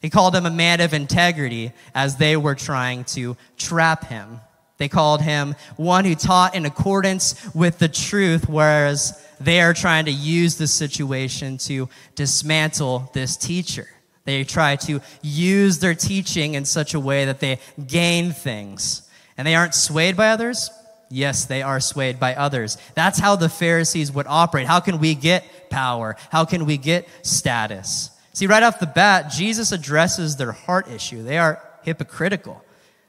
He 0.00 0.08
called 0.08 0.34
him 0.34 0.46
a 0.46 0.50
man 0.50 0.80
of 0.80 0.94
integrity 0.94 1.72
as 1.94 2.16
they 2.16 2.38
were 2.38 2.54
trying 2.54 3.04
to 3.04 3.36
trap 3.58 4.06
him. 4.06 4.40
They 4.78 4.88
called 4.88 5.20
him 5.20 5.56
one 5.76 6.06
who 6.06 6.14
taught 6.14 6.54
in 6.54 6.64
accordance 6.64 7.54
with 7.54 7.78
the 7.78 7.88
truth, 7.88 8.48
whereas 8.48 9.22
they 9.40 9.60
are 9.60 9.74
trying 9.74 10.06
to 10.06 10.12
use 10.12 10.56
this 10.56 10.72
situation 10.72 11.58
to 11.58 11.88
dismantle 12.14 13.10
this 13.12 13.36
teacher. 13.36 13.88
They 14.24 14.44
try 14.44 14.76
to 14.76 15.00
use 15.22 15.78
their 15.78 15.94
teaching 15.94 16.54
in 16.54 16.64
such 16.64 16.94
a 16.94 17.00
way 17.00 17.26
that 17.26 17.40
they 17.40 17.60
gain 17.86 18.32
things. 18.32 19.08
And 19.38 19.46
they 19.46 19.54
aren't 19.54 19.74
swayed 19.74 20.16
by 20.16 20.30
others? 20.30 20.70
Yes, 21.08 21.44
they 21.44 21.62
are 21.62 21.78
swayed 21.78 22.18
by 22.18 22.34
others. 22.34 22.76
That's 22.94 23.18
how 23.18 23.36
the 23.36 23.48
Pharisees 23.48 24.10
would 24.10 24.26
operate. 24.26 24.66
How 24.66 24.80
can 24.80 24.98
we 24.98 25.14
get 25.14 25.70
power? 25.70 26.16
How 26.30 26.44
can 26.44 26.66
we 26.66 26.76
get 26.76 27.08
status? 27.22 28.10
See, 28.32 28.46
right 28.46 28.62
off 28.62 28.80
the 28.80 28.86
bat, 28.86 29.30
Jesus 29.30 29.70
addresses 29.72 30.36
their 30.36 30.52
heart 30.52 30.90
issue. 30.90 31.22
They 31.22 31.38
are 31.38 31.62
hypocritical. 31.82 32.62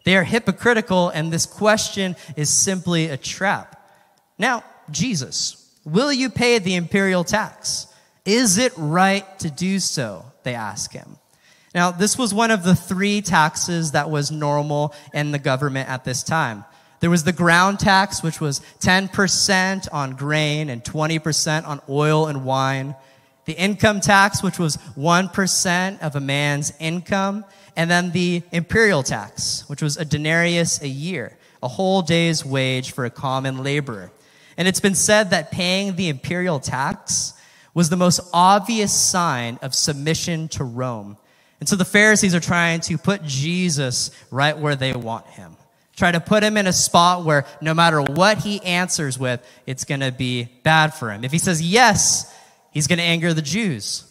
They 0.04 0.16
are 0.16 0.24
hypocritical, 0.24 1.10
and 1.10 1.34
this 1.34 1.46
question 1.46 2.16
is 2.36 2.50
simply 2.50 3.08
a 3.10 3.18
trap. 3.18 3.90
Now, 4.38 4.64
Jesus, 4.90 5.67
Will 5.88 6.12
you 6.12 6.30
pay 6.30 6.60
the 6.60 6.76
imperial 6.76 7.24
tax? 7.24 7.88
Is 8.26 8.58
it 8.58 8.74
right 8.76 9.26
to 9.40 9.50
do 9.50 9.80
so? 9.80 10.26
They 10.44 10.54
ask 10.54 10.92
him. 10.92 11.16
Now, 11.74 11.92
this 11.92 12.18
was 12.18 12.34
one 12.34 12.52
of 12.52 12.64
the 12.64 12.76
three 12.76 13.22
taxes 13.22 13.94
that 13.94 14.10
was 14.10 14.30
normal 14.30 14.94
in 15.14 15.32
the 15.32 15.40
government 15.40 15.88
at 15.88 16.04
this 16.04 16.24
time. 16.24 16.66
There 17.00 17.10
was 17.10 17.24
the 17.24 17.32
ground 17.32 17.80
tax, 17.80 18.22
which 18.22 18.42
was 18.42 18.60
10% 18.82 19.88
on 19.94 20.18
grain 20.18 20.70
and 20.70 20.84
20% 20.84 21.66
on 21.66 21.80
oil 21.88 22.28
and 22.28 22.44
wine. 22.44 22.94
The 23.46 23.54
income 23.54 24.02
tax, 24.02 24.44
which 24.44 24.60
was 24.60 24.76
1% 24.98 26.02
of 26.02 26.18
a 26.18 26.20
man's 26.20 26.74
income. 26.82 27.46
And 27.78 27.90
then 27.90 28.12
the 28.12 28.44
imperial 28.52 29.04
tax, 29.04 29.64
which 29.70 29.82
was 29.82 29.96
a 29.96 30.04
denarius 30.04 30.82
a 30.82 30.90
year, 30.90 31.38
a 31.64 31.70
whole 31.70 32.02
day's 32.02 32.44
wage 32.44 32.92
for 32.92 33.06
a 33.06 33.10
common 33.10 33.64
laborer. 33.64 34.12
And 34.58 34.68
it's 34.68 34.80
been 34.80 34.96
said 34.96 35.30
that 35.30 35.52
paying 35.52 35.96
the 35.96 36.10
imperial 36.10 36.60
tax 36.60 37.34
was 37.74 37.90
the 37.90 37.96
most 37.96 38.20
obvious 38.34 38.92
sign 38.92 39.60
of 39.62 39.76
submission 39.76 40.48
to 40.50 40.64
Rome. 40.64 41.18
And 41.60 41.70
so 41.70 41.76
the 41.76 41.86
Pharisees 41.86 42.34
are 42.34 42.40
trying 42.40 42.82
to 42.82 42.98
put 42.98 43.24
Jesus 43.24 44.12
right 44.32 44.58
where 44.58 44.76
they 44.76 44.94
want 44.94 45.28
him. 45.28 45.56
Try 45.96 46.12
to 46.12 46.20
put 46.20 46.44
him 46.44 46.58
in 46.58 46.68
a 46.68 46.74
spot 46.74 47.26
where 47.26 47.46
no 47.62 47.74
matter 47.74 48.02
what 48.02 48.40
he 48.40 48.64
answers 48.64 49.18
with, 49.18 49.44
it's 49.66 49.84
going 49.84 50.02
to 50.02 50.12
be 50.12 50.48
bad 50.64 50.94
for 50.94 51.12
him. 51.12 51.24
If 51.24 51.32
he 51.32 51.40
says 51.40 51.62
yes, 51.62 52.34
he's 52.72 52.88
going 52.88 53.00
to 53.00 53.04
anger 53.04 53.34
the 53.34 53.42
Jews. 53.42 54.04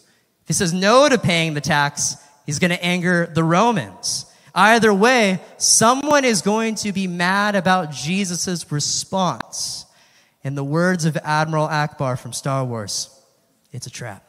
If 0.43 0.49
he 0.49 0.53
says 0.53 0.73
no 0.73 1.07
to 1.07 1.17
paying 1.17 1.53
the 1.53 1.61
tax, 1.61 2.17
he's 2.45 2.59
going 2.59 2.71
to 2.71 2.83
anger 2.83 3.29
the 3.33 3.43
Romans. 3.43 4.25
Either 4.53 4.93
way, 4.93 5.39
someone 5.57 6.25
is 6.25 6.41
going 6.41 6.75
to 6.75 6.91
be 6.91 7.07
mad 7.07 7.55
about 7.55 7.91
Jesus' 7.91 8.69
response. 8.71 9.85
In 10.47 10.55
the 10.55 10.63
words 10.63 11.03
of 11.03 11.17
Admiral 11.25 11.67
Ackbar 11.67 12.17
from 12.17 12.31
Star 12.31 12.63
Wars, 12.63 13.09
it's 13.73 13.85
a 13.85 13.89
trap. 13.89 14.25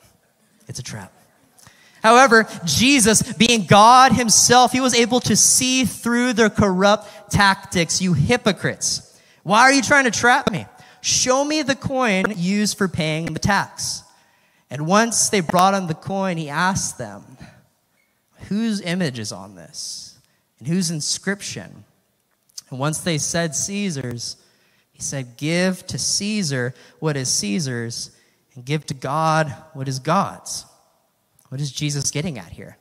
It's 0.67 0.81
a 0.81 0.83
trap. 0.83 1.13
However, 2.03 2.49
Jesus, 2.65 3.23
being 3.35 3.67
God 3.67 4.11
himself, 4.11 4.73
he 4.73 4.81
was 4.81 4.95
able 4.95 5.21
to 5.21 5.37
see 5.37 5.85
through 5.85 6.33
their 6.33 6.51
corrupt 6.51 7.31
tactics. 7.31 8.03
You 8.03 8.15
hypocrites. 8.15 9.17
Why 9.45 9.61
are 9.61 9.73
you 9.73 9.81
trying 9.81 10.07
to 10.07 10.11
trap 10.11 10.51
me? 10.51 10.67
Show 11.03 11.45
me 11.45 11.63
the 11.63 11.77
coin 11.77 12.25
used 12.35 12.77
for 12.77 12.89
paying 12.89 13.27
the 13.27 13.39
tax. 13.39 14.03
And 14.71 14.89
once 14.89 15.29
they 15.29 15.39
brought 15.39 15.75
him 15.75 15.87
the 15.87 15.95
coin, 15.95 16.37
he 16.37 16.49
asked 16.49 16.99
them, 16.99 17.23
Whose 18.49 18.81
image 18.81 19.21
is 19.21 19.31
on 19.31 19.55
this? 19.55 20.19
And 20.59 20.67
whose 20.67 20.91
inscription? 20.91 21.85
And 22.71 22.81
once 22.81 22.99
they 22.99 23.19
said 23.19 23.55
Caesar's, 23.55 24.37
he 24.99 25.03
said, 25.05 25.37
Give 25.37 25.87
to 25.87 25.97
Caesar 25.97 26.75
what 26.99 27.17
is 27.17 27.29
Caesar's, 27.29 28.11
and 28.55 28.65
give 28.65 28.85
to 28.87 28.95
God 28.95 29.55
what 29.73 29.87
is 29.87 30.01
God's. 30.01 30.67
What 31.51 31.61
is 31.61 31.71
Jesus 31.71 32.11
getting 32.11 32.37
at 32.37 32.51
here? 32.51 32.77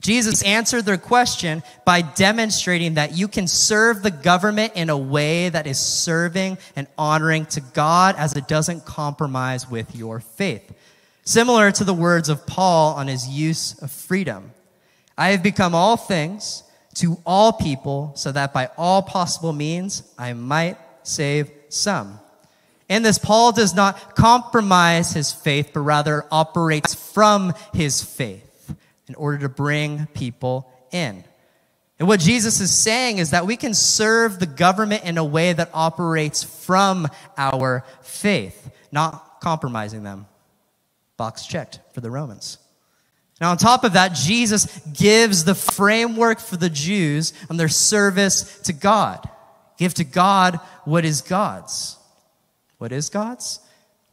Jesus 0.00 0.42
answered 0.42 0.86
their 0.86 0.96
question 0.96 1.62
by 1.84 2.00
demonstrating 2.00 2.94
that 2.94 3.12
you 3.12 3.28
can 3.28 3.46
serve 3.46 4.02
the 4.02 4.10
government 4.10 4.72
in 4.74 4.88
a 4.88 4.96
way 4.96 5.50
that 5.50 5.66
is 5.66 5.78
serving 5.78 6.56
and 6.76 6.86
honoring 6.96 7.44
to 7.46 7.60
God 7.60 8.16
as 8.16 8.34
it 8.34 8.48
doesn't 8.48 8.86
compromise 8.86 9.70
with 9.70 9.94
your 9.94 10.20
faith. 10.20 10.74
Similar 11.24 11.72
to 11.72 11.84
the 11.84 11.94
words 11.94 12.30
of 12.30 12.46
Paul 12.46 12.94
on 12.94 13.06
his 13.06 13.28
use 13.28 13.78
of 13.82 13.90
freedom. 13.90 14.52
I 15.16 15.28
have 15.28 15.42
become 15.42 15.74
all 15.74 15.96
things 15.98 16.62
to 16.94 17.18
all 17.26 17.52
people 17.52 18.12
so 18.16 18.32
that 18.32 18.52
by 18.54 18.70
all 18.78 19.02
possible 19.02 19.52
means 19.52 20.02
I 20.18 20.32
might 20.32 20.76
save 21.04 21.50
some. 21.68 22.18
In 22.88 23.02
this, 23.02 23.18
Paul 23.18 23.52
does 23.52 23.74
not 23.74 24.14
compromise 24.14 25.12
his 25.12 25.32
faith, 25.32 25.70
but 25.72 25.80
rather 25.80 26.26
operates 26.30 26.94
from 26.94 27.54
his 27.72 28.02
faith 28.02 28.74
in 29.06 29.14
order 29.14 29.38
to 29.38 29.48
bring 29.48 30.06
people 30.14 30.70
in. 30.90 31.24
And 31.98 32.08
what 32.08 32.20
Jesus 32.20 32.60
is 32.60 32.72
saying 32.72 33.18
is 33.18 33.30
that 33.30 33.46
we 33.46 33.56
can 33.56 33.72
serve 33.72 34.38
the 34.38 34.46
government 34.46 35.04
in 35.04 35.16
a 35.16 35.24
way 35.24 35.52
that 35.52 35.70
operates 35.72 36.42
from 36.42 37.08
our 37.38 37.84
faith, 38.02 38.70
not 38.90 39.40
compromising 39.40 40.02
them. 40.02 40.26
Box 41.16 41.46
checked 41.46 41.80
for 41.92 42.00
the 42.00 42.10
Romans. 42.10 42.58
Now, 43.40 43.50
on 43.50 43.56
top 43.56 43.84
of 43.84 43.94
that, 43.94 44.14
Jesus 44.14 44.80
gives 44.92 45.44
the 45.44 45.54
framework 45.54 46.40
for 46.40 46.56
the 46.56 46.70
Jews 46.70 47.32
on 47.50 47.56
their 47.56 47.68
service 47.68 48.60
to 48.62 48.72
God. 48.72 49.28
Give 49.76 49.94
to 49.94 50.04
God 50.04 50.60
what 50.84 51.04
is 51.04 51.20
God's. 51.20 51.98
What 52.78 52.92
is 52.92 53.08
God's? 53.08 53.60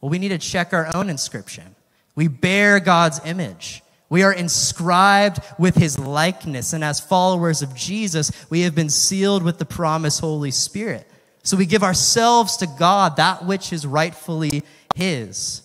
Well, 0.00 0.10
we 0.10 0.18
need 0.18 0.28
to 0.28 0.38
check 0.38 0.72
our 0.72 0.94
own 0.94 1.08
inscription. 1.08 1.74
We 2.14 2.28
bear 2.28 2.80
God's 2.80 3.20
image. 3.24 3.82
We 4.08 4.22
are 4.24 4.32
inscribed 4.32 5.40
with 5.58 5.74
his 5.74 5.98
likeness. 5.98 6.72
And 6.72 6.84
as 6.84 7.00
followers 7.00 7.62
of 7.62 7.74
Jesus, 7.74 8.30
we 8.50 8.62
have 8.62 8.74
been 8.74 8.90
sealed 8.90 9.42
with 9.42 9.58
the 9.58 9.64
promised 9.64 10.20
Holy 10.20 10.50
Spirit. 10.50 11.08
So 11.44 11.56
we 11.56 11.66
give 11.66 11.82
ourselves 11.82 12.56
to 12.58 12.66
God, 12.78 13.16
that 13.16 13.46
which 13.46 13.72
is 13.72 13.86
rightfully 13.86 14.62
his. 14.94 15.62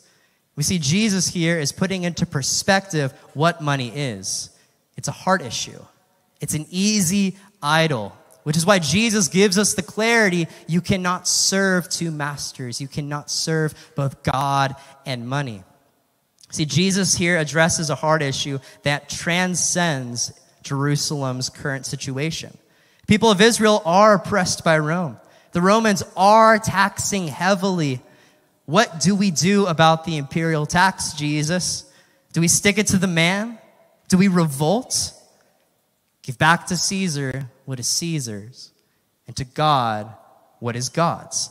We 0.56 0.64
see 0.64 0.80
Jesus 0.80 1.28
here 1.28 1.60
is 1.60 1.72
putting 1.72 2.04
into 2.04 2.26
perspective 2.26 3.14
what 3.34 3.62
money 3.62 3.90
is. 3.90 4.50
It's 4.96 5.08
a 5.08 5.12
heart 5.12 5.42
issue. 5.42 5.80
It's 6.42 6.56
an 6.56 6.66
easy 6.70 7.38
idol 7.62 8.17
which 8.48 8.56
is 8.56 8.66
why 8.66 8.80
Jesus 8.80 9.28
gives 9.28 9.58
us 9.58 9.74
the 9.74 9.82
clarity 9.82 10.48
you 10.68 10.80
cannot 10.80 11.28
serve 11.28 11.90
two 11.90 12.12
masters. 12.12 12.80
You 12.80 12.88
cannot 12.88 13.30
serve 13.30 13.76
both 13.94 14.24
God 14.24 14.74
and 15.06 15.28
money. 15.28 15.66
See, 16.52 16.64
Jesus 16.64 17.14
here 17.14 17.38
addresses 17.38 17.90
a 17.90 17.96
hard 17.96 18.22
issue 18.22 18.60
that 18.84 19.10
transcends 19.10 20.32
Jerusalem's 20.64 21.50
current 21.50 21.86
situation. 21.86 22.58
People 23.06 23.30
of 23.30 23.42
Israel 23.42 23.82
are 23.84 24.14
oppressed 24.14 24.64
by 24.64 24.80
Rome. 24.80 25.20
The 25.52 25.60
Romans 25.60 26.02
are 26.16 26.58
taxing 26.58 27.28
heavily. 27.28 28.00
What 28.64 29.02
do 29.02 29.14
we 29.14 29.30
do 29.30 29.66
about 29.66 30.06
the 30.06 30.16
imperial 30.16 30.66
tax, 30.66 31.12
Jesus? 31.12 31.84
Do 32.32 32.40
we 32.40 32.48
stick 32.48 32.78
it 32.78 32.88
to 32.88 32.98
the 32.98 33.08
man? 33.08 33.58
Do 34.08 34.18
we 34.18 34.30
revolt? 34.30 35.12
Give 36.22 36.38
back 36.38 36.68
to 36.68 36.78
Caesar 36.78 37.50
what 37.68 37.82
is 37.82 37.88
Caesar's, 37.88 38.72
and 39.28 39.36
to 39.36 39.44
God 39.44 40.10
what 40.60 40.78
is 40.78 40.88
God's. 40.88 41.50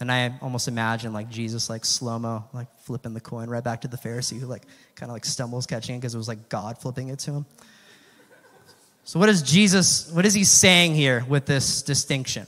And 0.00 0.10
I 0.10 0.32
almost 0.40 0.68
imagine 0.68 1.12
like 1.12 1.28
Jesus, 1.28 1.68
like 1.68 1.84
slow 1.84 2.18
mo, 2.18 2.44
like 2.54 2.68
flipping 2.80 3.12
the 3.12 3.20
coin 3.20 3.50
right 3.50 3.62
back 3.62 3.82
to 3.82 3.88
the 3.88 3.98
Pharisee 3.98 4.40
who 4.40 4.46
like 4.46 4.62
kind 4.94 5.10
of 5.10 5.14
like 5.14 5.26
stumbles 5.26 5.66
catching 5.66 5.96
it 5.96 5.98
because 5.98 6.14
it 6.14 6.18
was 6.18 6.28
like 6.28 6.48
God 6.48 6.78
flipping 6.78 7.08
it 7.08 7.18
to 7.20 7.32
him. 7.32 7.46
So, 9.04 9.20
what 9.20 9.28
is 9.28 9.42
Jesus, 9.42 10.10
what 10.10 10.24
is 10.24 10.32
he 10.32 10.44
saying 10.44 10.94
here 10.94 11.26
with 11.28 11.44
this 11.44 11.82
distinction? 11.82 12.46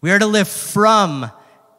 We 0.00 0.10
are 0.10 0.18
to 0.18 0.26
live 0.26 0.48
from 0.48 1.30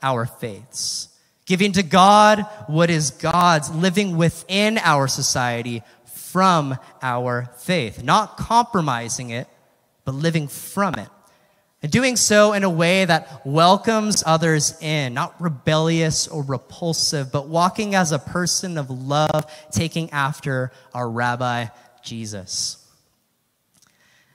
our 0.01 0.25
faiths, 0.25 1.09
giving 1.45 1.73
to 1.73 1.83
God 1.83 2.47
what 2.67 2.89
is 2.89 3.11
God's, 3.11 3.69
living 3.71 4.15
within 4.15 4.77
our 4.77 5.09
society 5.09 5.83
from 6.05 6.77
our 7.01 7.51
faith, 7.57 8.01
not 8.01 8.37
compromising 8.37 9.31
it, 9.31 9.49
but 10.05 10.13
living 10.13 10.47
from 10.47 10.95
it. 10.95 11.09
And 11.83 11.91
doing 11.91 12.15
so 12.15 12.53
in 12.53 12.63
a 12.63 12.69
way 12.69 13.05
that 13.05 13.45
welcomes 13.45 14.23
others 14.25 14.81
in, 14.81 15.13
not 15.13 15.39
rebellious 15.39 16.27
or 16.27 16.43
repulsive, 16.43 17.31
but 17.31 17.47
walking 17.47 17.93
as 17.93 18.11
a 18.11 18.17
person 18.17 18.77
of 18.77 18.89
love, 18.89 19.45
taking 19.71 20.09
after 20.11 20.71
our 20.93 21.07
Rabbi 21.07 21.67
Jesus. 22.01 22.81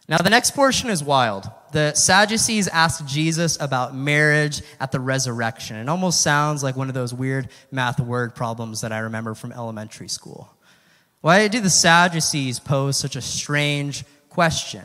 Now, 0.09 0.19
the 0.19 0.31
next 0.31 0.57
portion 0.57 0.91
is 0.91 1.05
wild. 1.05 1.49
The 1.73 1.95
Sadducees 1.95 2.67
asked 2.67 3.07
Jesus 3.07 3.57
about 3.61 3.95
marriage 3.95 4.61
at 4.81 4.91
the 4.91 4.99
resurrection. 4.99 5.77
It 5.77 5.89
almost 5.89 6.21
sounds 6.21 6.65
like 6.65 6.77
one 6.77 6.89
of 6.89 6.95
those 6.95 7.15
weird 7.15 7.49
math 7.71 8.01
word 8.01 8.35
problems 8.35 8.81
that 8.81 8.91
I 8.93 8.99
remember 8.99 9.35
from 9.35 9.53
elementary 9.53 10.09
school. 10.09 10.53
Why 11.21 11.47
do 11.49 11.61
the 11.61 11.71
Sadducees 11.71 12.59
pose 12.59 12.97
such 12.97 13.15
a 13.15 13.21
strange 13.21 14.05
question? 14.29 14.85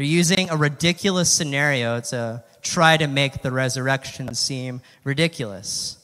They're 0.00 0.06
using 0.06 0.48
a 0.48 0.56
ridiculous 0.56 1.30
scenario 1.30 2.00
to 2.00 2.42
try 2.62 2.96
to 2.96 3.06
make 3.06 3.42
the 3.42 3.52
resurrection 3.52 4.34
seem 4.34 4.80
ridiculous. 5.04 5.98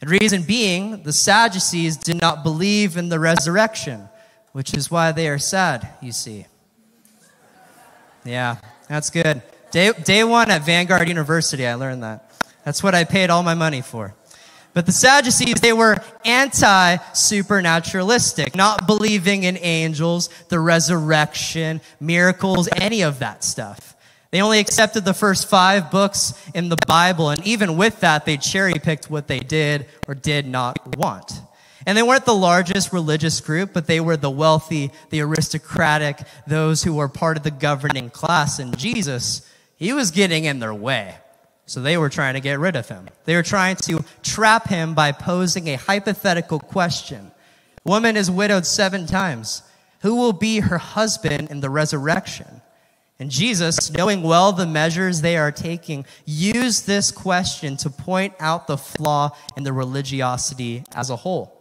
And 0.00 0.08
reason 0.08 0.44
being, 0.44 1.02
the 1.02 1.12
Sadducees 1.12 1.98
did 1.98 2.18
not 2.18 2.42
believe 2.42 2.96
in 2.96 3.10
the 3.10 3.20
resurrection, 3.20 4.08
which 4.52 4.72
is 4.72 4.90
why 4.90 5.12
they 5.12 5.28
are 5.28 5.36
sad, 5.36 5.86
you 6.00 6.10
see. 6.10 6.46
Yeah, 8.24 8.56
that's 8.88 9.10
good. 9.10 9.42
Day, 9.70 9.92
day 9.92 10.24
one 10.24 10.50
at 10.50 10.64
Vanguard 10.64 11.06
University, 11.06 11.66
I 11.66 11.74
learned 11.74 12.02
that. 12.02 12.32
That's 12.64 12.82
what 12.82 12.94
I 12.94 13.04
paid 13.04 13.28
all 13.28 13.42
my 13.42 13.52
money 13.52 13.82
for. 13.82 14.14
But 14.74 14.86
the 14.86 14.92
Sadducees, 14.92 15.60
they 15.60 15.72
were 15.72 16.02
anti 16.24 16.96
supernaturalistic, 17.14 18.56
not 18.56 18.86
believing 18.88 19.44
in 19.44 19.56
angels, 19.58 20.28
the 20.48 20.58
resurrection, 20.58 21.80
miracles, 22.00 22.68
any 22.76 23.02
of 23.02 23.20
that 23.20 23.44
stuff. 23.44 23.94
They 24.32 24.42
only 24.42 24.58
accepted 24.58 25.04
the 25.04 25.14
first 25.14 25.48
five 25.48 25.92
books 25.92 26.34
in 26.54 26.68
the 26.68 26.76
Bible, 26.88 27.30
and 27.30 27.46
even 27.46 27.76
with 27.76 28.00
that, 28.00 28.24
they 28.24 28.36
cherry 28.36 28.74
picked 28.74 29.08
what 29.08 29.28
they 29.28 29.38
did 29.38 29.86
or 30.08 30.16
did 30.16 30.44
not 30.44 30.96
want. 30.98 31.30
And 31.86 31.96
they 31.96 32.02
weren't 32.02 32.24
the 32.24 32.34
largest 32.34 32.92
religious 32.92 33.40
group, 33.40 33.72
but 33.72 33.86
they 33.86 34.00
were 34.00 34.16
the 34.16 34.30
wealthy, 34.30 34.90
the 35.10 35.20
aristocratic, 35.20 36.18
those 36.48 36.82
who 36.82 36.94
were 36.94 37.08
part 37.08 37.36
of 37.36 37.44
the 37.44 37.52
governing 37.52 38.10
class. 38.10 38.58
And 38.58 38.76
Jesus, 38.76 39.48
he 39.76 39.92
was 39.92 40.10
getting 40.10 40.46
in 40.46 40.58
their 40.58 40.74
way. 40.74 41.14
So 41.66 41.80
they 41.80 41.96
were 41.96 42.10
trying 42.10 42.34
to 42.34 42.40
get 42.40 42.58
rid 42.58 42.76
of 42.76 42.88
him. 42.88 43.08
They 43.24 43.36
were 43.36 43.42
trying 43.42 43.76
to 43.76 44.04
trap 44.22 44.68
him 44.68 44.94
by 44.94 45.12
posing 45.12 45.68
a 45.68 45.76
hypothetical 45.76 46.58
question. 46.58 47.30
Woman 47.84 48.16
is 48.16 48.30
widowed 48.30 48.66
seven 48.66 49.06
times. 49.06 49.62
Who 50.00 50.16
will 50.16 50.34
be 50.34 50.60
her 50.60 50.78
husband 50.78 51.50
in 51.50 51.60
the 51.60 51.70
resurrection? 51.70 52.60
And 53.18 53.30
Jesus, 53.30 53.90
knowing 53.92 54.22
well 54.22 54.52
the 54.52 54.66
measures 54.66 55.20
they 55.20 55.36
are 55.36 55.52
taking, 55.52 56.04
used 56.26 56.86
this 56.86 57.10
question 57.10 57.76
to 57.78 57.88
point 57.88 58.34
out 58.40 58.66
the 58.66 58.76
flaw 58.76 59.30
in 59.56 59.62
the 59.62 59.72
religiosity 59.72 60.84
as 60.94 61.10
a 61.10 61.16
whole. 61.16 61.54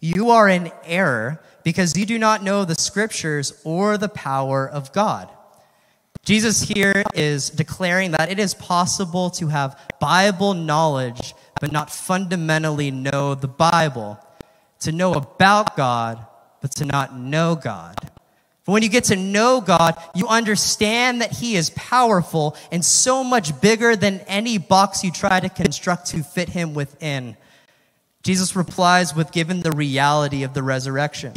You 0.00 0.30
are 0.30 0.48
in 0.48 0.70
error 0.84 1.42
because 1.64 1.96
you 1.96 2.06
do 2.06 2.18
not 2.18 2.42
know 2.42 2.64
the 2.64 2.74
scriptures 2.74 3.60
or 3.64 3.98
the 3.98 4.08
power 4.08 4.68
of 4.68 4.92
God. 4.92 5.28
Jesus 6.24 6.62
here 6.62 7.02
is 7.12 7.50
declaring 7.50 8.12
that 8.12 8.30
it 8.30 8.38
is 8.38 8.54
possible 8.54 9.28
to 9.30 9.48
have 9.48 9.78
Bible 10.00 10.54
knowledge, 10.54 11.34
but 11.60 11.70
not 11.70 11.90
fundamentally 11.90 12.90
know 12.90 13.34
the 13.34 13.48
Bible. 13.48 14.18
To 14.80 14.92
know 14.92 15.12
about 15.12 15.76
God, 15.76 16.24
but 16.62 16.70
to 16.76 16.86
not 16.86 17.18
know 17.18 17.54
God. 17.54 17.96
But 18.64 18.72
when 18.72 18.82
you 18.82 18.88
get 18.88 19.04
to 19.04 19.16
know 19.16 19.60
God, 19.60 19.96
you 20.14 20.26
understand 20.26 21.20
that 21.20 21.32
He 21.32 21.56
is 21.56 21.68
powerful 21.70 22.56
and 22.72 22.82
so 22.82 23.22
much 23.22 23.60
bigger 23.60 23.94
than 23.94 24.20
any 24.20 24.56
box 24.56 25.04
you 25.04 25.10
try 25.10 25.40
to 25.40 25.50
construct 25.50 26.06
to 26.08 26.22
fit 26.22 26.48
Him 26.48 26.72
within. 26.72 27.36
Jesus 28.22 28.56
replies 28.56 29.14
with 29.14 29.32
given 29.32 29.60
the 29.60 29.72
reality 29.72 30.42
of 30.42 30.54
the 30.54 30.62
resurrection. 30.62 31.34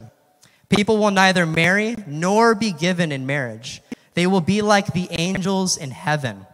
People 0.69 0.97
will 0.97 1.11
neither 1.11 1.45
marry 1.45 1.97
nor 2.07 2.55
be 2.55 2.71
given 2.71 3.11
in 3.11 3.25
marriage. 3.25 3.81
They 4.17 4.25
will 4.25 4.41
be 4.41 4.63
like 4.63 4.93
the 4.93 5.07
angels 5.11 5.77
in 5.77 5.91
heaven. 5.91 6.47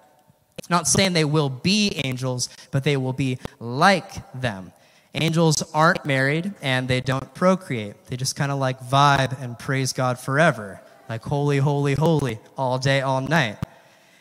Not 0.69 0.85
saying 0.85 1.13
they 1.13 1.23
will 1.23 1.47
be 1.47 1.93
angels, 2.03 2.49
but 2.71 2.83
they 2.83 2.97
will 2.97 3.13
be 3.13 3.37
like 3.57 4.33
them. 4.33 4.73
Angels 5.13 5.63
aren't 5.73 6.05
married 6.05 6.51
and 6.61 6.89
they 6.89 6.99
don't 6.99 7.33
procreate. 7.33 7.95
They 8.07 8.17
just 8.17 8.35
kind 8.35 8.51
of 8.51 8.59
like 8.59 8.81
vibe 8.81 9.41
and 9.41 9.57
praise 9.57 9.93
God 9.93 10.19
forever. 10.19 10.81
Like 11.07 11.23
holy, 11.23 11.59
holy, 11.59 11.93
holy, 11.93 12.37
all 12.57 12.79
day, 12.79 12.99
all 12.99 13.21
night. 13.21 13.59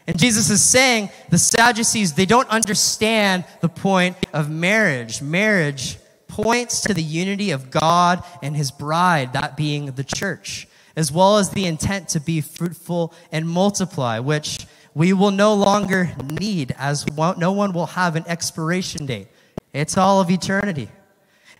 And 0.06 0.16
Jesus 0.16 0.48
is 0.48 0.62
saying 0.62 1.10
the 1.28 1.38
Sadducees, 1.38 2.12
they 2.12 2.26
don't 2.26 2.48
understand 2.48 3.44
the 3.60 3.68
point 3.68 4.16
of 4.32 4.50
marriage. 4.50 5.20
Marriage 5.20 5.98
points 6.28 6.82
to 6.82 6.94
the 6.94 7.02
unity 7.02 7.50
of 7.50 7.72
God 7.72 8.22
and 8.40 8.56
his 8.56 8.70
bride, 8.70 9.32
that 9.32 9.56
being 9.56 9.86
the 9.86 10.04
church, 10.04 10.68
as 10.96 11.10
well 11.10 11.38
as 11.38 11.50
the 11.50 11.66
intent 11.66 12.08
to 12.08 12.20
be 12.20 12.40
fruitful 12.40 13.14
and 13.30 13.48
multiply, 13.48 14.18
which 14.18 14.66
we 14.94 15.12
will 15.12 15.30
no 15.30 15.54
longer 15.54 16.10
need, 16.30 16.74
as 16.78 17.06
no 17.16 17.52
one 17.52 17.72
will 17.72 17.86
have 17.86 18.16
an 18.16 18.24
expiration 18.26 19.06
date. 19.06 19.28
It's 19.72 19.96
all 19.96 20.20
of 20.20 20.30
eternity. 20.30 20.88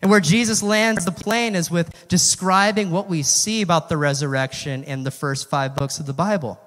And 0.02 0.10
where 0.10 0.20
Jesus 0.20 0.62
lands 0.62 1.04
the 1.04 1.12
plane 1.12 1.54
is 1.54 1.70
with 1.70 2.08
describing 2.08 2.90
what 2.90 3.08
we 3.08 3.22
see 3.22 3.62
about 3.62 3.88
the 3.88 3.96
resurrection 3.96 4.82
in 4.84 5.04
the 5.04 5.10
first 5.10 5.48
five 5.48 5.76
books 5.76 6.00
of 6.00 6.06
the 6.06 6.12
Bible. 6.12 6.60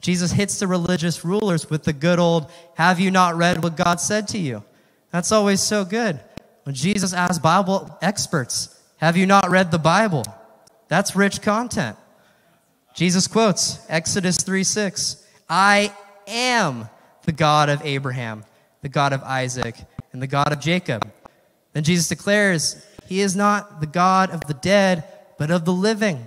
Jesus 0.00 0.32
hits 0.32 0.58
the 0.58 0.66
religious 0.66 1.24
rulers 1.24 1.70
with 1.70 1.84
the 1.84 1.92
good 1.92 2.18
old, 2.18 2.50
Have 2.74 2.98
you 2.98 3.10
not 3.10 3.36
read 3.36 3.62
what 3.62 3.76
God 3.76 4.00
said 4.00 4.26
to 4.28 4.38
you? 4.38 4.64
That's 5.12 5.30
always 5.30 5.60
so 5.60 5.84
good. 5.84 6.20
When 6.64 6.74
Jesus 6.74 7.12
asks 7.12 7.38
Bible 7.38 7.96
experts, 8.02 8.78
Have 8.96 9.16
you 9.16 9.26
not 9.26 9.50
read 9.50 9.70
the 9.70 9.78
Bible? 9.78 10.24
That's 10.88 11.14
rich 11.14 11.42
content. 11.42 11.96
Jesus 12.94 13.26
quotes 13.26 13.78
Exodus 13.88 14.38
3 14.38 14.64
6. 14.64 15.26
I 15.48 15.92
am 16.26 16.88
the 17.24 17.32
God 17.32 17.68
of 17.68 17.84
Abraham, 17.84 18.44
the 18.82 18.88
God 18.88 19.12
of 19.12 19.22
Isaac, 19.22 19.76
and 20.12 20.22
the 20.22 20.26
God 20.26 20.52
of 20.52 20.60
Jacob. 20.60 21.06
Then 21.72 21.84
Jesus 21.84 22.08
declares, 22.08 22.84
He 23.06 23.20
is 23.20 23.36
not 23.36 23.80
the 23.80 23.86
God 23.86 24.30
of 24.30 24.46
the 24.46 24.54
dead, 24.54 25.04
but 25.38 25.50
of 25.50 25.64
the 25.64 25.72
living. 25.72 26.26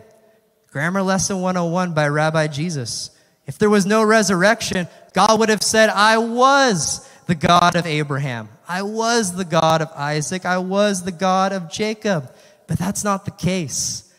Grammar 0.71 1.03
Lesson 1.03 1.41
101 1.41 1.93
by 1.93 2.07
Rabbi 2.07 2.47
Jesus. 2.47 3.11
If 3.45 3.57
there 3.59 3.69
was 3.69 3.85
no 3.85 4.03
resurrection, 4.03 4.87
God 5.13 5.39
would 5.39 5.49
have 5.49 5.61
said, 5.61 5.89
I 5.89 6.17
was 6.17 7.07
the 7.27 7.35
God 7.35 7.75
of 7.75 7.85
Abraham. 7.85 8.49
I 8.67 8.81
was 8.81 9.35
the 9.35 9.45
God 9.45 9.81
of 9.81 9.91
Isaac. 9.95 10.45
I 10.45 10.57
was 10.57 11.03
the 11.03 11.11
God 11.11 11.51
of 11.51 11.69
Jacob. 11.69 12.33
But 12.67 12.79
that's 12.79 13.03
not 13.03 13.25
the 13.25 13.31
case. 13.31 14.11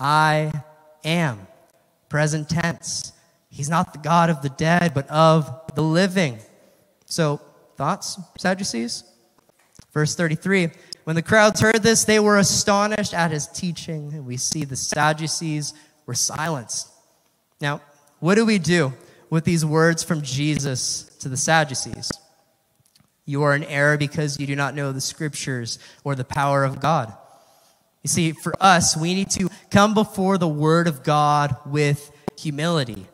I 0.00 0.52
am. 1.04 1.46
Present 2.14 2.48
tense. 2.48 3.12
He's 3.50 3.68
not 3.68 3.92
the 3.92 3.98
God 3.98 4.30
of 4.30 4.40
the 4.40 4.50
dead, 4.50 4.94
but 4.94 5.08
of 5.08 5.50
the 5.74 5.82
living. 5.82 6.38
So, 7.06 7.40
thoughts, 7.74 8.20
Sadducees? 8.38 9.02
Verse 9.92 10.14
33 10.14 10.70
When 11.02 11.16
the 11.16 11.22
crowds 11.22 11.60
heard 11.60 11.82
this, 11.82 12.04
they 12.04 12.20
were 12.20 12.38
astonished 12.38 13.14
at 13.14 13.32
his 13.32 13.48
teaching. 13.48 14.12
And 14.12 14.24
we 14.26 14.36
see 14.36 14.64
the 14.64 14.76
Sadducees 14.76 15.74
were 16.06 16.14
silenced. 16.14 16.88
Now, 17.60 17.80
what 18.20 18.36
do 18.36 18.46
we 18.46 18.60
do 18.60 18.92
with 19.28 19.42
these 19.42 19.66
words 19.66 20.04
from 20.04 20.22
Jesus 20.22 21.06
to 21.18 21.28
the 21.28 21.36
Sadducees? 21.36 22.12
You 23.24 23.42
are 23.42 23.56
in 23.56 23.64
error 23.64 23.98
because 23.98 24.38
you 24.38 24.46
do 24.46 24.54
not 24.54 24.76
know 24.76 24.92
the 24.92 25.00
scriptures 25.00 25.80
or 26.04 26.14
the 26.14 26.24
power 26.24 26.62
of 26.62 26.78
God. 26.78 27.12
You 28.04 28.08
see, 28.08 28.32
for 28.32 28.54
us, 28.60 28.96
we 28.96 29.14
need 29.14 29.30
to 29.30 29.48
come 29.70 29.94
before 29.94 30.36
the 30.36 30.46
word 30.46 30.86
of 30.86 31.02
God 31.02 31.56
with 31.64 32.12
humility 32.38 33.06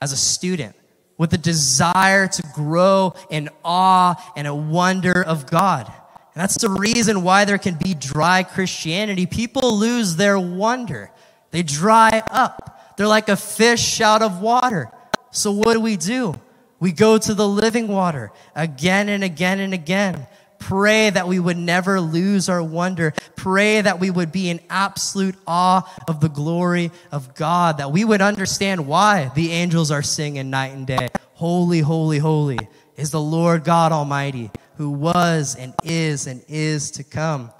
as 0.00 0.12
a 0.12 0.16
student, 0.16 0.74
with 1.18 1.34
a 1.34 1.38
desire 1.38 2.26
to 2.26 2.42
grow 2.54 3.14
in 3.28 3.50
awe 3.62 4.16
and 4.34 4.46
a 4.46 4.54
wonder 4.54 5.22
of 5.22 5.46
God. 5.50 5.86
And 5.86 6.42
that's 6.42 6.56
the 6.56 6.70
reason 6.70 7.22
why 7.22 7.44
there 7.44 7.58
can 7.58 7.74
be 7.74 7.92
dry 7.92 8.42
Christianity. 8.42 9.26
People 9.26 9.76
lose 9.76 10.16
their 10.16 10.38
wonder. 10.38 11.10
They 11.50 11.62
dry 11.62 12.22
up. 12.30 12.96
They're 12.96 13.06
like 13.06 13.28
a 13.28 13.36
fish 13.36 14.00
out 14.00 14.22
of 14.22 14.40
water. 14.40 14.90
So 15.30 15.52
what 15.52 15.74
do 15.74 15.80
we 15.80 15.96
do? 15.96 16.34
We 16.80 16.92
go 16.92 17.18
to 17.18 17.34
the 17.34 17.46
living 17.46 17.88
water 17.88 18.32
again 18.54 19.10
and 19.10 19.22
again 19.22 19.60
and 19.60 19.74
again. 19.74 20.26
Pray 20.58 21.10
that 21.10 21.28
we 21.28 21.38
would 21.38 21.56
never 21.56 22.00
lose 22.00 22.48
our 22.48 22.62
wonder. 22.62 23.14
Pray 23.36 23.80
that 23.80 24.00
we 24.00 24.10
would 24.10 24.32
be 24.32 24.50
in 24.50 24.60
absolute 24.68 25.36
awe 25.46 25.88
of 26.08 26.20
the 26.20 26.28
glory 26.28 26.90
of 27.12 27.34
God, 27.34 27.78
that 27.78 27.92
we 27.92 28.04
would 28.04 28.20
understand 28.20 28.86
why 28.86 29.30
the 29.34 29.52
angels 29.52 29.90
are 29.90 30.02
singing 30.02 30.50
night 30.50 30.72
and 30.72 30.86
day. 30.86 31.08
Holy, 31.34 31.80
holy, 31.80 32.18
holy 32.18 32.58
is 32.96 33.12
the 33.12 33.20
Lord 33.20 33.64
God 33.64 33.92
Almighty, 33.92 34.50
who 34.76 34.90
was 34.90 35.54
and 35.54 35.72
is 35.84 36.26
and 36.26 36.42
is 36.48 36.90
to 36.92 37.04
come. 37.04 37.50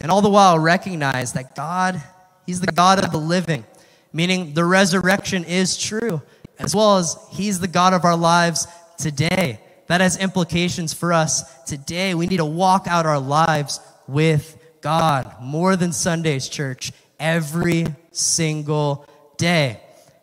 And 0.00 0.10
all 0.10 0.22
the 0.22 0.30
while 0.30 0.58
recognize 0.58 1.32
that 1.34 1.54
God, 1.54 2.00
He's 2.46 2.60
the 2.60 2.72
God 2.72 3.04
of 3.04 3.10
the 3.12 3.18
living, 3.18 3.64
meaning 4.12 4.54
the 4.54 4.64
resurrection 4.64 5.44
is 5.44 5.76
true, 5.76 6.22
as 6.58 6.74
well 6.74 6.98
as 6.98 7.16
He's 7.32 7.60
the 7.60 7.68
God 7.68 7.92
of 7.92 8.04
our 8.04 8.16
lives 8.16 8.66
today. 8.96 9.60
That 9.90 10.02
has 10.02 10.16
implications 10.16 10.94
for 10.94 11.12
us 11.12 11.42
today. 11.64 12.14
We 12.14 12.28
need 12.28 12.36
to 12.36 12.44
walk 12.44 12.86
out 12.86 13.06
our 13.06 13.18
lives 13.18 13.80
with 14.06 14.56
God 14.80 15.34
more 15.42 15.74
than 15.74 15.92
Sunday's 15.92 16.48
church 16.48 16.92
every 17.18 17.86
single 18.12 19.04
day. 19.36 19.80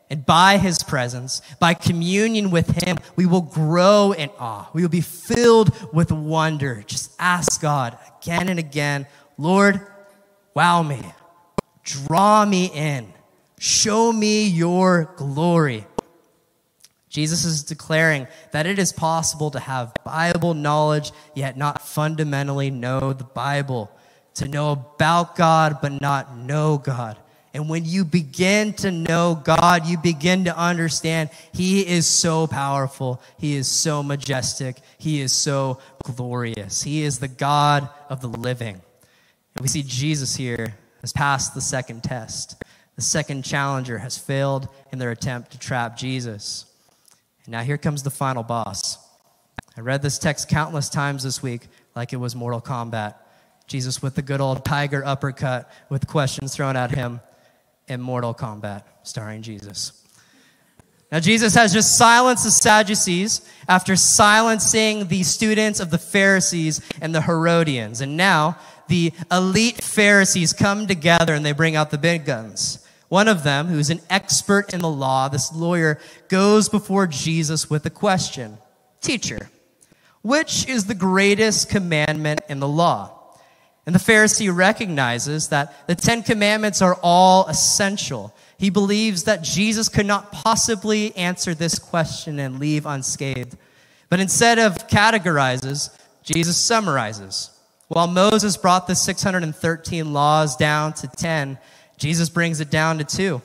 And 0.09 0.25
by 0.25 0.57
his 0.57 0.83
presence, 0.83 1.41
by 1.59 1.73
communion 1.73 2.49
with 2.49 2.81
him, 2.81 2.95
we 3.17 3.25
will 3.25 3.41
grow 3.41 4.13
in 4.13 4.29
awe. 4.39 4.69
We 4.71 4.83
will 4.83 4.89
be 4.89 5.01
filled 5.01 5.75
with 5.93 6.13
wonder. 6.13 6.81
Just 6.87 7.11
ask 7.19 7.61
God 7.61 7.97
again 8.21 8.47
and 8.47 8.59
again, 8.59 9.05
Lord, 9.37 9.81
wow 10.53 10.81
me, 10.81 11.01
draw 11.83 12.45
me 12.45 12.67
in, 12.73 13.11
show 13.59 14.13
me 14.13 14.47
your 14.47 15.13
glory. 15.17 15.85
Jesus 17.09 17.45
is 17.45 17.63
declaring 17.63 18.27
that 18.51 18.65
it 18.65 18.79
is 18.79 18.91
possible 18.91 19.49
to 19.51 19.59
have 19.59 19.93
Bible 20.03 20.53
knowledge, 20.53 21.11
yet 21.35 21.57
not 21.57 21.81
fundamentally 21.81 22.69
know 22.69 23.13
the 23.13 23.23
Bible, 23.23 23.89
to 24.35 24.47
know 24.47 24.71
about 24.71 25.35
God, 25.35 25.79
but 25.81 26.01
not 26.01 26.37
know 26.37 26.77
God. 26.77 27.17
And 27.53 27.69
when 27.69 27.85
you 27.85 28.05
begin 28.05 28.73
to 28.73 28.91
know 28.91 29.41
God, 29.43 29.87
you 29.87 29.97
begin 29.97 30.45
to 30.45 30.55
understand 30.55 31.31
He 31.53 31.87
is 31.87 32.05
so 32.05 32.45
powerful. 32.45 33.19
He 33.39 33.55
is 33.55 33.67
so 33.67 34.03
majestic. 34.03 34.77
He 34.99 35.21
is 35.21 35.31
so 35.31 35.79
glorious. 36.03 36.83
He 36.83 37.01
is 37.01 37.17
the 37.17 37.27
God 37.27 37.89
of 38.09 38.21
the 38.21 38.27
living. 38.27 38.75
And 39.55 39.61
we 39.61 39.67
see 39.69 39.81
Jesus 39.81 40.35
here 40.35 40.75
has 41.01 41.11
passed 41.11 41.55
the 41.55 41.61
second 41.61 42.03
test. 42.03 42.63
The 42.95 43.01
second 43.01 43.43
challenger 43.43 43.97
has 43.97 44.19
failed 44.19 44.67
in 44.91 44.99
their 44.99 45.09
attempt 45.09 45.51
to 45.53 45.57
trap 45.57 45.97
Jesus. 45.97 46.66
Now 47.47 47.63
here 47.63 47.77
comes 47.77 48.03
the 48.03 48.11
final 48.11 48.43
boss. 48.43 48.97
I 49.77 49.81
read 49.81 50.01
this 50.01 50.19
text 50.19 50.49
countless 50.49 50.89
times 50.89 51.23
this 51.23 51.41
week 51.41 51.67
like 51.95 52.11
it 52.11 52.17
was 52.17 52.35
Mortal 52.35 52.61
Kombat. 52.61 53.15
Jesus 53.67 54.01
with 54.01 54.15
the 54.15 54.21
good 54.21 54.41
old 54.41 54.65
tiger 54.65 55.03
uppercut 55.05 55.71
with 55.89 56.07
questions 56.07 56.53
thrown 56.55 56.75
at 56.75 56.91
him 56.91 57.21
in 57.87 58.01
Mortal 58.01 58.33
Kombat, 58.33 58.83
starring 59.03 59.41
Jesus. 59.41 60.03
Now, 61.09 61.21
Jesus 61.21 61.55
has 61.55 61.71
just 61.71 61.97
silenced 61.97 62.43
the 62.43 62.51
Sadducees 62.51 63.49
after 63.69 63.95
silencing 63.95 65.07
the 65.07 65.23
students 65.23 65.79
of 65.79 65.89
the 65.89 65.97
Pharisees 65.97 66.81
and 66.99 67.15
the 67.15 67.21
Herodians. 67.21 68.01
And 68.01 68.17
now 68.17 68.57
the 68.89 69.13
elite 69.31 69.81
Pharisees 69.81 70.51
come 70.51 70.85
together 70.85 71.33
and 71.33 71.45
they 71.45 71.53
bring 71.53 71.77
out 71.77 71.91
the 71.91 71.97
big 71.97 72.25
guns. 72.25 72.85
One 73.09 73.27
of 73.27 73.43
them, 73.43 73.67
who's 73.67 73.89
an 73.89 74.01
expert 74.09 74.73
in 74.73 74.81
the 74.81 74.89
law, 74.89 75.29
this 75.29 75.53
lawyer, 75.53 75.99
goes 76.27 76.67
before 76.69 77.07
Jesus 77.07 77.69
with 77.69 77.85
a 77.85 77.89
question 77.89 78.57
Teacher, 79.01 79.49
which 80.21 80.67
is 80.67 80.85
the 80.85 80.95
greatest 80.95 81.69
commandment 81.69 82.41
in 82.49 82.59
the 82.59 82.67
law? 82.67 83.13
And 83.85 83.95
the 83.95 83.99
Pharisee 83.99 84.53
recognizes 84.53 85.47
that 85.47 85.87
the 85.87 85.95
Ten 85.95 86.21
Commandments 86.21 86.81
are 86.81 86.99
all 87.01 87.47
essential. 87.47 88.35
He 88.57 88.69
believes 88.69 89.23
that 89.23 89.43
Jesus 89.43 89.87
could 89.87 90.05
not 90.05 90.33
possibly 90.33 91.15
answer 91.15 91.53
this 91.53 91.79
question 91.79 92.37
and 92.37 92.59
leave 92.59 92.85
unscathed. 92.85 93.55
But 94.09 94.19
instead 94.19 94.59
of 94.59 94.89
categorizes, 94.89 95.89
Jesus 96.21 96.57
summarizes. 96.57 97.51
While 97.87 98.07
Moses 98.07 98.57
brought 98.57 98.87
the 98.87 98.95
613 98.95 100.11
laws 100.11 100.57
down 100.57 100.91
to 100.95 101.07
10, 101.07 101.57
Jesus 101.97 102.29
brings 102.29 102.59
it 102.59 102.69
down 102.69 102.99
to 102.99 103.03
two. 103.03 103.41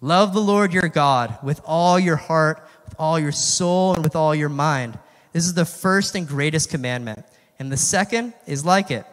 Love 0.00 0.32
the 0.32 0.40
Lord 0.40 0.72
your 0.72 0.88
God 0.88 1.38
with 1.42 1.60
all 1.64 1.98
your 1.98 2.16
heart, 2.16 2.66
with 2.86 2.94
all 2.98 3.18
your 3.18 3.32
soul, 3.32 3.94
and 3.94 4.02
with 4.02 4.16
all 4.16 4.34
your 4.34 4.48
mind. 4.48 4.98
This 5.32 5.44
is 5.44 5.54
the 5.54 5.66
first 5.66 6.14
and 6.14 6.26
greatest 6.26 6.70
commandment. 6.70 7.24
And 7.58 7.70
the 7.70 7.76
second 7.76 8.32
is 8.46 8.64
like 8.64 8.90
it 8.90 9.04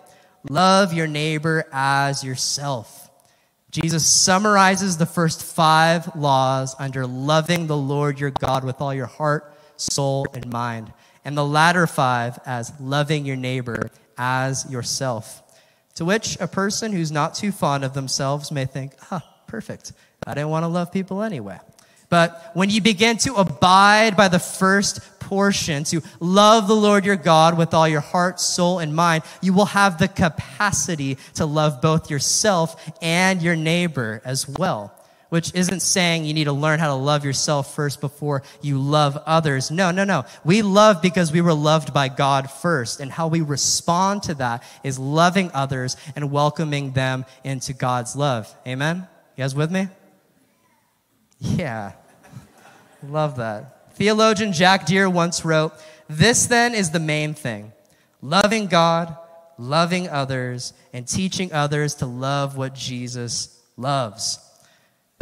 love 0.49 0.93
your 0.93 1.07
neighbor 1.07 1.65
as 1.73 2.23
yourself. 2.23 3.09
Jesus 3.69 4.07
summarizes 4.23 4.97
the 4.97 5.05
first 5.05 5.43
five 5.43 6.15
laws 6.15 6.73
under 6.79 7.05
loving 7.05 7.67
the 7.67 7.77
Lord 7.77 8.19
your 8.19 8.31
God 8.31 8.63
with 8.63 8.79
all 8.79 8.93
your 8.93 9.07
heart, 9.07 9.53
soul, 9.75 10.25
and 10.33 10.49
mind, 10.49 10.93
and 11.25 11.37
the 11.37 11.45
latter 11.45 11.85
five 11.85 12.39
as 12.45 12.71
loving 12.79 13.25
your 13.25 13.35
neighbor 13.35 13.91
as 14.17 14.69
yourself. 14.71 15.43
To 15.97 16.05
which 16.05 16.37
a 16.39 16.47
person 16.47 16.91
who's 16.91 17.11
not 17.11 17.33
too 17.33 17.51
fond 17.51 17.83
of 17.83 17.95
themselves 17.95 18.51
may 18.51 18.65
think, 18.65 18.93
ah, 19.09 19.27
perfect. 19.47 19.93
I 20.27 20.35
didn't 20.35 20.49
want 20.49 20.61
to 20.61 20.67
love 20.67 20.91
people 20.91 21.23
anyway. 21.23 21.57
But 22.09 22.51
when 22.53 22.69
you 22.69 22.81
begin 22.81 23.17
to 23.17 23.33
abide 23.33 24.15
by 24.15 24.27
the 24.27 24.37
first 24.37 24.99
portion, 25.19 25.83
to 25.85 26.03
love 26.19 26.67
the 26.67 26.75
Lord 26.75 27.03
your 27.03 27.15
God 27.15 27.57
with 27.57 27.73
all 27.73 27.87
your 27.87 28.01
heart, 28.01 28.39
soul, 28.39 28.77
and 28.77 28.95
mind, 28.95 29.23
you 29.41 29.53
will 29.53 29.65
have 29.65 29.97
the 29.97 30.07
capacity 30.07 31.17
to 31.33 31.47
love 31.47 31.81
both 31.81 32.11
yourself 32.11 32.79
and 33.01 33.41
your 33.41 33.55
neighbor 33.55 34.21
as 34.23 34.47
well 34.47 34.93
which 35.29 35.53
isn't 35.53 35.81
saying 35.81 36.25
you 36.25 36.33
need 36.33 36.45
to 36.45 36.53
learn 36.53 36.79
how 36.79 36.87
to 36.87 36.93
love 36.93 37.25
yourself 37.25 37.75
first 37.75 37.99
before 37.99 38.43
you 38.61 38.79
love 38.79 39.17
others. 39.25 39.69
No, 39.71 39.91
no, 39.91 40.03
no. 40.03 40.25
We 40.43 40.61
love 40.61 41.01
because 41.01 41.31
we 41.31 41.41
were 41.41 41.53
loved 41.53 41.93
by 41.93 42.07
God 42.07 42.49
first. 42.49 42.99
And 42.99 43.11
how 43.11 43.27
we 43.27 43.41
respond 43.41 44.23
to 44.23 44.35
that 44.35 44.63
is 44.83 44.97
loving 44.97 45.51
others 45.53 45.97
and 46.15 46.31
welcoming 46.31 46.93
them 46.93 47.25
into 47.43 47.73
God's 47.73 48.15
love. 48.15 48.53
Amen? 48.65 49.07
You 49.35 49.43
guys 49.43 49.55
with 49.55 49.71
me? 49.71 49.87
Yeah. 51.39 51.91
love 53.07 53.37
that. 53.37 53.93
Theologian 53.95 54.53
Jack 54.53 54.85
Deere 54.85 55.09
once 55.09 55.43
wrote, 55.43 55.73
This 56.07 56.45
then 56.45 56.73
is 56.73 56.91
the 56.91 56.99
main 56.99 57.33
thing 57.33 57.73
loving 58.21 58.67
God, 58.67 59.15
loving 59.57 60.09
others, 60.09 60.73
and 60.93 61.07
teaching 61.07 61.53
others 61.53 61.95
to 61.95 62.05
love 62.05 62.57
what 62.57 62.73
Jesus 62.73 63.59
loves. 63.75 64.39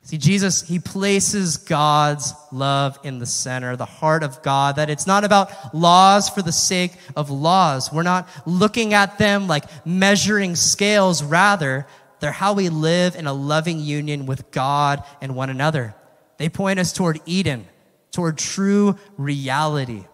See, 0.06 0.20
Jesus, 0.20 0.62
he 0.62 0.78
places 0.78 1.58
God's 1.58 2.32
love 2.52 3.00
in 3.04 3.18
the 3.18 3.26
center, 3.26 3.76
the 3.76 3.86
heart 3.86 4.22
of 4.22 4.44
God, 4.44 4.76
that 4.76 4.92
it's 4.92 5.08
not 5.08 5.24
about 5.24 5.74
laws 5.74 6.30
for 6.30 6.44
the 6.44 6.52
sake 6.52 6.94
of 7.16 7.32
laws. 7.32 7.92
We're 7.92 8.04
not 8.04 8.30
looking 8.46 8.94
at 8.94 9.18
them 9.18 9.48
like 9.48 9.66
measuring 9.84 10.56
scales. 10.56 11.24
Rather, 11.24 11.88
they're 12.20 12.32
how 12.32 12.54
we 12.54 12.70
live 12.70 13.16
in 13.16 13.26
a 13.26 13.34
loving 13.34 13.80
union 13.80 14.28
with 14.28 14.52
God 14.52 15.04
and 15.22 15.36
one 15.36 15.50
another. 15.50 15.96
They 16.38 16.50
point 16.50 16.78
us 16.78 16.94
toward 16.94 17.20
Eden, 17.26 17.66
toward 18.12 18.38
true 18.38 19.00
reality. 19.18 20.06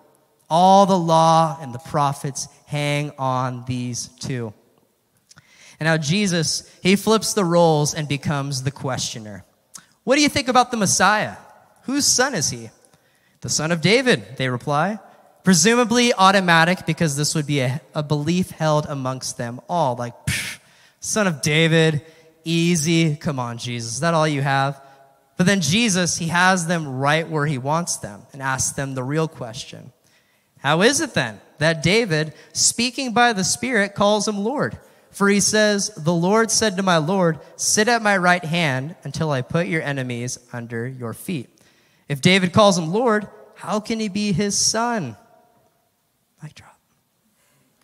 All 0.49 0.85
the 0.85 0.97
law 0.97 1.57
and 1.59 1.73
the 1.73 1.79
prophets 1.79 2.47
hang 2.65 3.11
on 3.17 3.65
these 3.67 4.07
two. 4.21 4.53
And 5.81 5.87
now 5.87 5.97
Jesus, 5.97 6.71
he 6.81 6.95
flips 6.95 7.33
the 7.33 7.43
roles 7.43 7.93
and 7.93 8.07
becomes 8.07 8.63
the 8.63 8.71
questioner. 8.71 9.43
What 10.11 10.17
do 10.17 10.23
you 10.23 10.27
think 10.27 10.49
about 10.49 10.71
the 10.71 10.75
Messiah? 10.77 11.37
Whose 11.83 12.05
son 12.05 12.35
is 12.35 12.49
he? 12.49 12.69
The 13.39 13.47
son 13.47 13.71
of 13.71 13.79
David, 13.79 14.35
they 14.35 14.49
reply. 14.49 14.99
Presumably 15.45 16.13
automatic 16.13 16.85
because 16.85 17.15
this 17.15 17.33
would 17.33 17.47
be 17.47 17.61
a, 17.61 17.79
a 17.95 18.03
belief 18.03 18.51
held 18.51 18.87
amongst 18.87 19.37
them 19.37 19.61
all. 19.69 19.95
Like, 19.95 20.13
son 20.99 21.27
of 21.27 21.41
David, 21.41 22.01
easy. 22.43 23.15
Come 23.15 23.39
on, 23.39 23.57
Jesus. 23.57 23.93
Is 23.93 23.99
that 24.01 24.13
all 24.13 24.27
you 24.27 24.41
have? 24.41 24.83
But 25.37 25.45
then 25.45 25.61
Jesus, 25.61 26.17
he 26.17 26.27
has 26.27 26.67
them 26.67 26.97
right 26.97 27.29
where 27.29 27.45
he 27.45 27.57
wants 27.57 27.95
them 27.95 28.23
and 28.33 28.41
asks 28.41 28.73
them 28.73 28.95
the 28.95 29.03
real 29.05 29.29
question 29.29 29.93
How 30.59 30.81
is 30.81 30.99
it 30.99 31.13
then 31.13 31.39
that 31.59 31.81
David, 31.81 32.33
speaking 32.51 33.13
by 33.13 33.31
the 33.31 33.45
Spirit, 33.45 33.95
calls 33.95 34.27
him 34.27 34.39
Lord? 34.39 34.77
For 35.11 35.27
he 35.27 35.41
says, 35.41 35.89
The 35.95 36.13
Lord 36.13 36.49
said 36.49 36.77
to 36.77 36.83
my 36.83 36.97
Lord, 36.97 37.39
Sit 37.57 37.87
at 37.87 38.01
my 38.01 38.17
right 38.17 38.43
hand 38.43 38.95
until 39.03 39.29
I 39.29 39.41
put 39.41 39.67
your 39.67 39.81
enemies 39.81 40.39
under 40.51 40.87
your 40.87 41.13
feet. 41.13 41.49
If 42.07 42.21
David 42.21 42.53
calls 42.53 42.77
him 42.77 42.91
Lord, 42.91 43.27
How 43.55 43.79
can 43.79 43.99
he 43.99 44.07
be 44.07 44.31
his 44.31 44.57
son? 44.57 45.17
Mic 46.41 46.55
drop. 46.55 46.77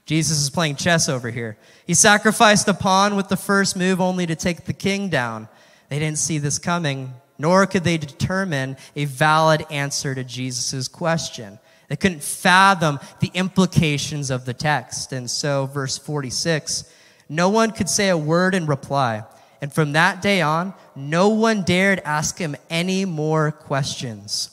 Jesus 0.05 0.39
is 0.39 0.49
playing 0.49 0.77
chess 0.77 1.09
over 1.09 1.29
here. 1.29 1.57
He 1.85 1.93
sacrificed 1.93 2.67
a 2.69 2.73
pawn 2.73 3.17
with 3.17 3.27
the 3.27 3.35
first 3.35 3.75
move 3.75 3.99
only 3.99 4.25
to 4.25 4.35
take 4.35 4.65
the 4.65 4.73
king 4.73 5.09
down. 5.09 5.49
They 5.89 5.99
didn't 5.99 6.17
see 6.17 6.37
this 6.37 6.57
coming, 6.57 7.13
nor 7.37 7.67
could 7.67 7.83
they 7.83 7.97
determine 7.97 8.77
a 8.95 9.03
valid 9.03 9.65
answer 9.69 10.15
to 10.15 10.23
Jesus' 10.23 10.87
question. 10.87 11.59
They 11.89 11.97
couldn't 11.97 12.23
fathom 12.23 12.99
the 13.19 13.31
implications 13.33 14.29
of 14.29 14.45
the 14.45 14.53
text. 14.53 15.11
And 15.11 15.29
so, 15.29 15.65
verse 15.65 15.97
46 15.97 16.89
no 17.29 17.49
one 17.49 17.71
could 17.71 17.89
say 17.89 18.09
a 18.09 18.17
word 18.17 18.55
in 18.55 18.65
reply. 18.65 19.23
And 19.61 19.73
from 19.73 19.93
that 19.93 20.21
day 20.21 20.41
on, 20.41 20.73
no 20.95 21.29
one 21.29 21.63
dared 21.63 21.99
ask 22.05 22.37
him 22.37 22.55
any 22.69 23.05
more 23.05 23.51
questions. 23.51 24.49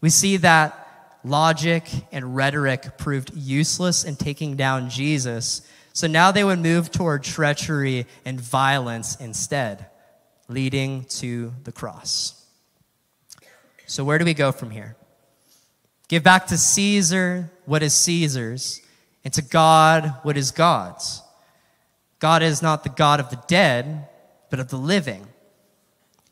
We 0.00 0.10
see 0.10 0.36
that 0.38 0.78
logic 1.24 1.88
and 2.10 2.34
rhetoric 2.34 2.98
proved 2.98 3.32
useless 3.34 4.04
in 4.04 4.16
taking 4.16 4.56
down 4.56 4.90
Jesus. 4.90 5.62
So 5.92 6.06
now 6.06 6.32
they 6.32 6.42
would 6.42 6.58
move 6.58 6.90
toward 6.90 7.22
treachery 7.22 8.06
and 8.24 8.40
violence 8.40 9.16
instead, 9.16 9.86
leading 10.48 11.04
to 11.04 11.52
the 11.64 11.72
cross. 11.72 12.38
So, 13.86 14.04
where 14.04 14.18
do 14.18 14.24
we 14.24 14.34
go 14.34 14.52
from 14.52 14.70
here? 14.70 14.96
Give 16.08 16.22
back 16.22 16.46
to 16.48 16.56
Caesar 16.56 17.50
what 17.64 17.82
is 17.82 17.94
Caesar's, 17.94 18.80
and 19.24 19.32
to 19.34 19.42
God 19.42 20.14
what 20.22 20.36
is 20.36 20.50
God's. 20.50 21.21
God 22.22 22.44
is 22.44 22.62
not 22.62 22.84
the 22.84 22.88
God 22.88 23.18
of 23.18 23.30
the 23.30 23.42
dead, 23.48 24.06
but 24.48 24.60
of 24.60 24.68
the 24.68 24.76
living. 24.76 25.26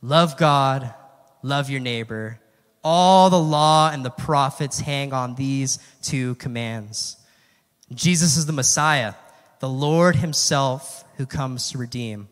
Love 0.01 0.37
God, 0.37 0.95
love 1.43 1.69
your 1.69 1.81
neighbor. 1.81 2.39
All 2.85 3.29
the 3.29 3.41
law 3.41 3.91
and 3.91 4.05
the 4.05 4.11
prophets 4.11 4.79
hang 4.79 5.13
on 5.13 5.35
these 5.35 5.81
two 6.01 6.37
commands. 6.37 7.17
Jesus 7.93 8.37
is 8.37 8.47
the 8.47 8.53
Messiah, 8.53 9.15
the 9.59 9.69
Lord 9.69 10.15
Himself 10.15 11.05
who 11.17 11.27
comes 11.27 11.73
to 11.73 11.79
redeem. 11.79 12.29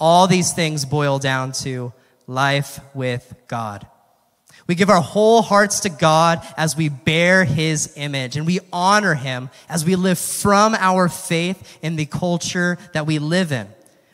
All 0.00 0.26
these 0.26 0.52
things 0.52 0.84
boil 0.84 1.20
down 1.20 1.52
to 1.62 1.92
life 2.26 2.80
with 2.94 3.32
God. 3.46 3.86
We 4.66 4.74
give 4.74 4.90
our 4.90 5.00
whole 5.00 5.42
hearts 5.42 5.80
to 5.80 5.88
God 5.88 6.44
as 6.56 6.76
we 6.76 6.88
bear 6.88 7.44
his 7.44 7.92
image 7.96 8.36
and 8.36 8.46
we 8.46 8.58
honor 8.72 9.14
him 9.14 9.48
as 9.68 9.84
we 9.84 9.94
live 9.94 10.18
from 10.18 10.74
our 10.74 11.08
faith 11.08 11.78
in 11.82 11.96
the 11.96 12.06
culture 12.06 12.76
that 12.92 13.06
we 13.06 13.18
live 13.18 13.52
in. 13.52 13.68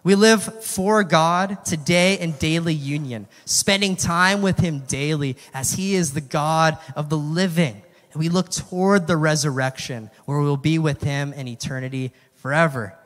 We 0.05 0.15
live 0.15 0.65
for 0.65 1.05
God 1.05 1.65
today 1.65 2.19
in 2.19 2.33
daily 2.33 2.75
union, 2.75 3.29
spending 3.45 3.97
time 3.97 4.43
with 4.43 4.59
him 4.59 4.81
daily 4.81 5.37
as 5.55 5.73
he 5.73 5.95
is 5.95 6.13
the 6.13 6.21
God 6.21 6.77
of 6.97 7.09
the 7.09 7.17
living. 7.17 7.81
And 8.13 8.21
we 8.21 8.29
look 8.29 8.51
toward 8.51 9.07
the 9.07 9.17
resurrection 9.17 10.11
where 10.27 10.39
we 10.39 10.45
will 10.45 10.57
be 10.57 10.79
with 10.79 11.03
him 11.03 11.33
in 11.33 11.49
eternity 11.49 12.13
forever. 12.35 12.99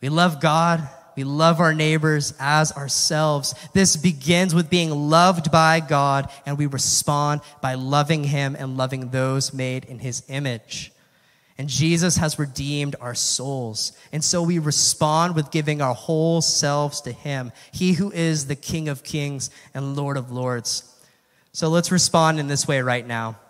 We 0.00 0.08
love 0.08 0.40
God 0.40 0.88
we 1.18 1.24
love 1.24 1.58
our 1.58 1.74
neighbors 1.74 2.32
as 2.38 2.70
ourselves. 2.70 3.52
This 3.72 3.96
begins 3.96 4.54
with 4.54 4.70
being 4.70 4.92
loved 5.10 5.50
by 5.50 5.80
God, 5.80 6.30
and 6.46 6.56
we 6.56 6.66
respond 6.66 7.40
by 7.60 7.74
loving 7.74 8.22
Him 8.22 8.54
and 8.56 8.76
loving 8.76 9.10
those 9.10 9.52
made 9.52 9.84
in 9.86 9.98
His 9.98 10.22
image. 10.28 10.92
And 11.58 11.68
Jesus 11.68 12.18
has 12.18 12.38
redeemed 12.38 12.94
our 13.00 13.16
souls. 13.16 13.98
And 14.12 14.22
so 14.22 14.44
we 14.44 14.60
respond 14.60 15.34
with 15.34 15.50
giving 15.50 15.82
our 15.82 15.92
whole 15.92 16.40
selves 16.40 17.00
to 17.00 17.10
Him, 17.10 17.50
He 17.72 17.94
who 17.94 18.12
is 18.12 18.46
the 18.46 18.54
King 18.54 18.88
of 18.88 19.02
kings 19.02 19.50
and 19.74 19.96
Lord 19.96 20.16
of 20.16 20.30
lords. 20.30 20.84
So 21.50 21.66
let's 21.66 21.90
respond 21.90 22.38
in 22.38 22.46
this 22.46 22.68
way 22.68 22.80
right 22.80 23.04
now. 23.04 23.40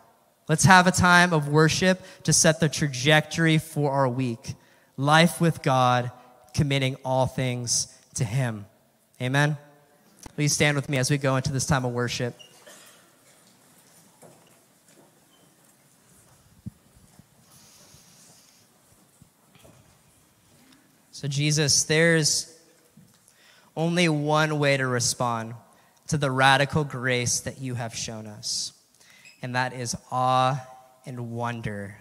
Let's 0.49 0.65
have 0.65 0.87
a 0.87 0.91
time 0.91 1.35
of 1.35 1.49
worship 1.49 2.01
to 2.23 2.33
set 2.33 2.61
the 2.61 2.71
trajectory 2.71 3.59
for 3.59 3.93
our 3.93 4.09
week. 4.09 4.55
Life 4.97 5.39
with 5.39 5.63
God 5.63 6.11
committing 6.59 6.97
all 7.05 7.25
things 7.25 7.87
to 8.15 8.25
Him. 8.25 8.67
Amen. 9.23 9.57
Please 10.35 10.53
stand 10.53 10.75
with 10.75 10.89
me 10.89 10.99
as 10.99 11.09
we 11.09 11.17
go 11.17 11.37
into 11.37 11.53
this 11.53 11.67
time 11.67 11.85
of 11.85 11.93
worship. 11.93 12.37
So, 21.13 21.29
Jesus, 21.29 21.85
there's 21.85 22.53
only 23.77 24.09
one 24.09 24.59
way 24.59 24.77
to 24.77 24.87
respond 24.89 25.55
to 26.09 26.19
the 26.19 26.29
radical 26.29 26.83
grace 26.83 27.39
that 27.41 27.61
you 27.61 27.77
have 27.77 27.95
shown 27.95 28.27
us, 28.27 28.73
and 29.43 29.55
that 29.55 29.73
is 29.73 29.97
awe 30.11 30.61
and 31.07 31.31
wonder 31.31 31.99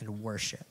and 0.00 0.24
worship 0.24 0.66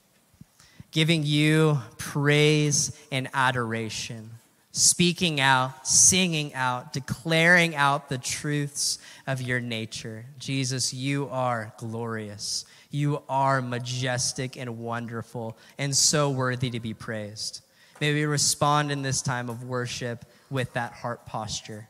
giving 0.91 1.23
you 1.23 1.79
praise 1.97 2.97
and 3.11 3.29
adoration, 3.33 4.29
speaking 4.71 5.39
out, 5.39 5.87
singing 5.87 6.53
out, 6.53 6.93
declaring 6.93 7.75
out 7.75 8.09
the 8.09 8.17
truths 8.17 8.99
of 9.25 9.41
your 9.41 9.59
nature. 9.59 10.25
Jesus, 10.37 10.93
you 10.93 11.29
are 11.29 11.73
glorious. 11.77 12.65
You 12.89 13.23
are 13.29 13.61
majestic 13.61 14.57
and 14.57 14.79
wonderful 14.79 15.57
and 15.77 15.95
so 15.95 16.29
worthy 16.29 16.69
to 16.71 16.79
be 16.81 16.93
praised. 16.93 17.61
May 18.01 18.13
we 18.13 18.25
respond 18.25 18.91
in 18.91 19.01
this 19.01 19.21
time 19.21 19.49
of 19.49 19.63
worship 19.63 20.25
with 20.49 20.73
that 20.73 20.91
heart 20.91 21.25
posture. 21.25 21.87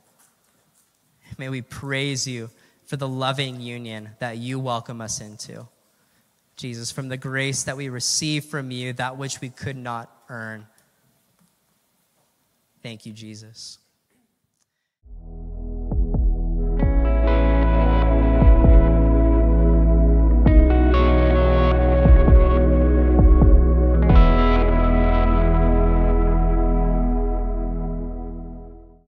May 1.38 1.50
we 1.50 1.62
praise 1.62 2.28
you 2.28 2.52
for 2.86 2.98
the 2.98 3.08
loving 3.08 3.62
union 3.62 4.10
that 4.20 4.38
you 4.38 4.60
welcome 4.60 5.02
us 5.02 5.22
into. 5.22 5.68
Jesus, 6.62 6.92
from 6.92 7.10
the 7.10 7.18
grace 7.18 7.64
that 7.64 7.76
we 7.76 7.90
receive 7.90 8.46
from 8.46 8.70
you, 8.70 8.94
that 8.94 9.18
which 9.18 9.42
we 9.42 9.50
could 9.50 9.76
not 9.76 10.12
earn. 10.30 10.68
Thank 12.84 13.08
you, 13.08 13.14
Jesus. 13.14 13.80